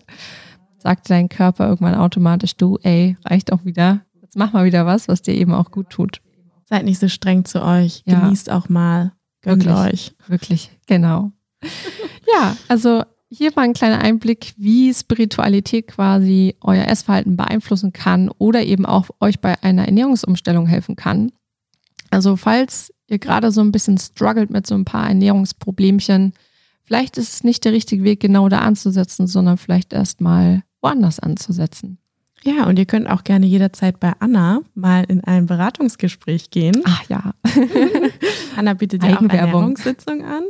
sagt 0.78 1.10
dein 1.10 1.30
Körper 1.30 1.68
irgendwann 1.70 1.96
automatisch, 1.96 2.56
du, 2.56 2.78
ey, 2.84 3.18
reicht 3.26 3.54
auch 3.54 3.64
wieder. 3.64 4.02
Jetzt 4.22 4.36
mach 4.36 4.54
mal 4.54 4.66
wieder 4.66 4.86
was, 4.86 5.08
was 5.08 5.22
dir 5.22 5.34
eben 5.34 5.54
auch 5.54 5.72
gut 5.72 5.90
tut. 5.90 6.22
Seid 6.66 6.86
nicht 6.86 7.00
so 7.00 7.08
streng 7.08 7.46
zu 7.46 7.64
euch. 7.64 8.04
Ja. 8.06 8.20
Genießt 8.20 8.52
auch 8.52 8.70
mal. 8.70 9.14
Gönnt 9.42 9.66
wirklich, 9.66 9.94
euch. 9.94 10.16
Wirklich, 10.28 10.72
genau. 10.88 11.32
ja, 12.34 12.56
also 12.68 13.04
hier 13.30 13.52
mal 13.56 13.64
ein 13.64 13.74
kleiner 13.74 14.00
Einblick, 14.00 14.54
wie 14.58 14.94
Spiritualität 14.94 15.88
quasi 15.88 16.56
euer 16.62 16.86
Essverhalten 16.86 17.36
beeinflussen 17.36 17.92
kann 17.92 18.30
oder 18.38 18.64
eben 18.64 18.86
auch 18.86 19.10
euch 19.20 19.40
bei 19.40 19.62
einer 19.64 19.86
Ernährungsumstellung 19.86 20.68
helfen 20.68 20.96
kann. 20.96 21.32
Also 22.12 22.36
falls 22.36 22.94
ihr 23.14 23.20
gerade 23.20 23.52
so 23.52 23.62
ein 23.62 23.72
bisschen 23.72 23.98
struggelt 23.98 24.50
mit 24.50 24.68
so 24.68 24.76
ein 24.76 24.86
paar 24.86 25.08
Ernährungsproblemchen, 25.08 26.34
vielleicht 26.84 27.18
ist 27.18 27.34
es 27.34 27.44
nicht 27.44 27.64
der 27.64 27.72
richtige 27.72 28.04
Weg, 28.04 28.20
genau 28.20 28.50
da 28.50 28.60
anzusetzen, 28.60 29.28
sondern 29.28 29.58
vielleicht 29.58 29.94
erstmal 29.94 30.64
woanders 30.82 31.20
anzusetzen. 31.20 31.98
Ja, 32.44 32.68
und 32.68 32.78
ihr 32.78 32.86
könnt 32.86 33.10
auch 33.10 33.24
gerne 33.24 33.46
jederzeit 33.46 34.02
bei 34.02 34.12
Anna 34.20 34.60
mal 34.76 35.06
in 35.08 35.24
ein 35.24 35.46
Beratungsgespräch 35.46 36.50
gehen. 36.50 36.82
Ach 36.84 37.04
ja. 37.08 37.34
Anna 38.58 38.74
bietet 38.74 39.04
ja 39.04 39.16
auch 39.16 39.22
eine 39.22 39.32
Ernährungssitzung 39.32 40.26
an. 40.26 40.44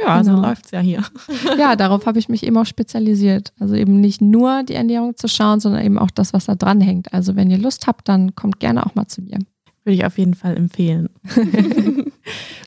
Ja, 0.00 0.22
genau. 0.22 0.36
so 0.36 0.42
läuft's 0.42 0.70
ja 0.70 0.80
hier. 0.80 1.04
Ja, 1.58 1.76
darauf 1.76 2.06
habe 2.06 2.18
ich 2.18 2.28
mich 2.28 2.44
eben 2.44 2.56
auch 2.56 2.66
spezialisiert. 2.66 3.52
Also 3.58 3.74
eben 3.74 4.00
nicht 4.00 4.20
nur 4.20 4.62
die 4.62 4.74
Ernährung 4.74 5.16
zu 5.16 5.28
schauen, 5.28 5.60
sondern 5.60 5.84
eben 5.84 5.98
auch 5.98 6.10
das, 6.10 6.32
was 6.32 6.46
da 6.46 6.54
dran 6.54 6.80
hängt. 6.80 7.12
Also 7.12 7.36
wenn 7.36 7.50
ihr 7.50 7.58
Lust 7.58 7.86
habt, 7.88 8.08
dann 8.08 8.34
kommt 8.36 8.60
gerne 8.60 8.86
auch 8.86 8.94
mal 8.94 9.08
zu 9.08 9.20
mir. 9.20 9.38
Würde 9.84 9.96
ich 9.96 10.04
auf 10.04 10.18
jeden 10.18 10.34
Fall 10.34 10.56
empfehlen. 10.56 11.08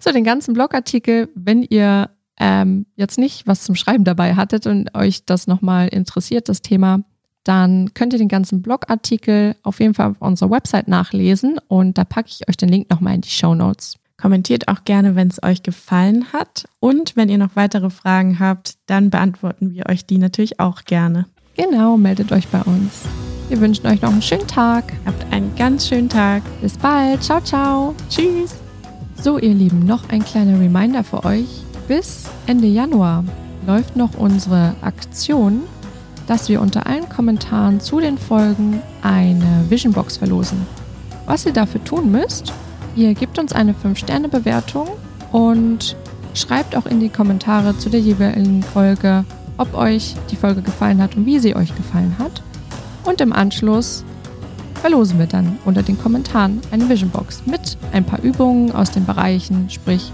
so, 0.01 0.11
den 0.11 0.23
ganzen 0.23 0.53
Blogartikel, 0.53 1.29
wenn 1.35 1.63
ihr 1.63 2.09
ähm, 2.39 2.85
jetzt 2.95 3.17
nicht 3.17 3.45
was 3.45 3.63
zum 3.63 3.75
Schreiben 3.75 4.03
dabei 4.03 4.35
hattet 4.35 4.65
und 4.67 4.93
euch 4.95 5.25
das 5.25 5.47
nochmal 5.47 5.87
interessiert, 5.87 6.49
das 6.49 6.61
Thema, 6.61 7.03
dann 7.43 7.93
könnt 7.93 8.13
ihr 8.13 8.19
den 8.19 8.29
ganzen 8.29 8.61
Blogartikel 8.61 9.55
auf 9.63 9.79
jeden 9.79 9.93
Fall 9.93 10.11
auf 10.11 10.21
unserer 10.21 10.49
Website 10.49 10.87
nachlesen 10.87 11.59
und 11.67 11.97
da 11.97 12.05
packe 12.05 12.29
ich 12.29 12.47
euch 12.47 12.57
den 12.57 12.69
Link 12.69 12.89
nochmal 12.89 13.15
in 13.15 13.21
die 13.21 13.29
Show 13.29 13.53
Notes. 13.53 13.97
Kommentiert 14.17 14.67
auch 14.67 14.85
gerne, 14.85 15.15
wenn 15.15 15.27
es 15.27 15.43
euch 15.43 15.63
gefallen 15.63 16.31
hat. 16.31 16.65
Und 16.79 17.15
wenn 17.15 17.29
ihr 17.29 17.37
noch 17.37 17.55
weitere 17.55 17.89
Fragen 17.89 18.39
habt, 18.39 18.75
dann 18.85 19.09
beantworten 19.09 19.73
wir 19.73 19.87
euch 19.89 20.05
die 20.05 20.17
natürlich 20.17 20.59
auch 20.59 20.85
gerne. 20.85 21.25
Genau, 21.57 21.97
meldet 21.97 22.31
euch 22.31 22.47
bei 22.47 22.61
uns. 22.61 23.01
Wir 23.49 23.59
wünschen 23.59 23.85
euch 23.87 24.01
noch 24.01 24.11
einen 24.11 24.21
schönen 24.21 24.47
Tag. 24.47 24.93
Habt 25.05 25.31
einen 25.31 25.53
ganz 25.55 25.87
schönen 25.87 26.09
Tag. 26.09 26.41
Bis 26.61 26.77
bald. 26.77 27.23
Ciao, 27.23 27.41
ciao. 27.41 27.93
Tschüss. 28.09 28.55
So, 29.21 29.37
ihr 29.37 29.53
Lieben, 29.53 29.85
noch 29.85 30.09
ein 30.09 30.23
kleiner 30.23 30.59
Reminder 30.59 31.03
für 31.03 31.23
euch. 31.23 31.63
Bis 31.87 32.23
Ende 32.47 32.67
Januar 32.67 33.23
läuft 33.67 33.95
noch 33.95 34.15
unsere 34.17 34.75
Aktion, 34.81 35.63
dass 36.27 36.49
wir 36.49 36.61
unter 36.61 36.87
allen 36.87 37.07
Kommentaren 37.09 37.79
zu 37.79 37.99
den 37.99 38.17
Folgen 38.17 38.81
eine 39.01 39.65
Visionbox 39.69 40.17
verlosen. 40.17 40.65
Was 41.25 41.45
ihr 41.45 41.53
dafür 41.53 41.83
tun 41.83 42.11
müsst, 42.11 42.53
ihr 42.95 43.13
gebt 43.13 43.39
uns 43.39 43.53
eine 43.53 43.73
5-Sterne-Bewertung 43.73 44.87
und 45.31 45.95
schreibt 46.33 46.75
auch 46.75 46.85
in 46.85 46.99
die 46.99 47.09
Kommentare 47.09 47.77
zu 47.77 47.89
der 47.89 47.99
jeweiligen 47.99 48.63
Folge, 48.63 49.25
ob 49.57 49.73
euch 49.75 50.15
die 50.31 50.35
Folge 50.35 50.61
gefallen 50.61 51.01
hat 51.01 51.15
und 51.15 51.25
wie 51.25 51.39
sie 51.39 51.55
euch 51.55 51.75
gefallen 51.75 52.15
hat. 52.19 52.41
Und 53.03 53.21
im 53.21 53.33
Anschluss 53.33 54.03
verlosen 54.75 55.19
wir 55.19 55.27
dann 55.27 55.57
unter 55.65 55.81
den 55.81 55.97
Kommentaren 55.97 56.61
eine 56.71 56.89
Vision 56.89 57.09
Box 57.09 57.43
mit 57.45 57.77
ein 57.91 58.03
paar 58.03 58.21
Übungen 58.21 58.71
aus 58.73 58.91
den 58.91 59.05
Bereichen, 59.05 59.69
sprich 59.69 60.11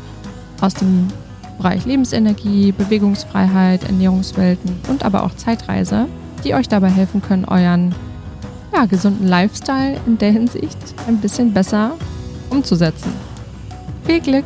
aus 0.62 0.74
dem 0.74 1.08
Bereich 1.58 1.86
Lebensenergie, 1.86 2.72
Bewegungsfreiheit, 2.72 3.84
Ernährungswelten 3.84 4.80
und 4.88 5.04
aber 5.04 5.24
auch 5.24 5.36
Zeitreise, 5.36 6.08
die 6.44 6.54
euch 6.54 6.70
dabei 6.70 6.90
helfen 6.90 7.22
können, 7.22 7.46
euren 7.46 7.94
ja, 8.74 8.86
gesunden 8.86 9.28
Lifestyle 9.28 10.00
in 10.06 10.18
der 10.18 10.32
Hinsicht 10.32 10.78
ein 11.08 11.18
bisschen 11.18 11.54
besser 11.54 11.94
umzusetzen. 12.50 13.12
Viel 14.06 14.22
Glück! 14.22 14.46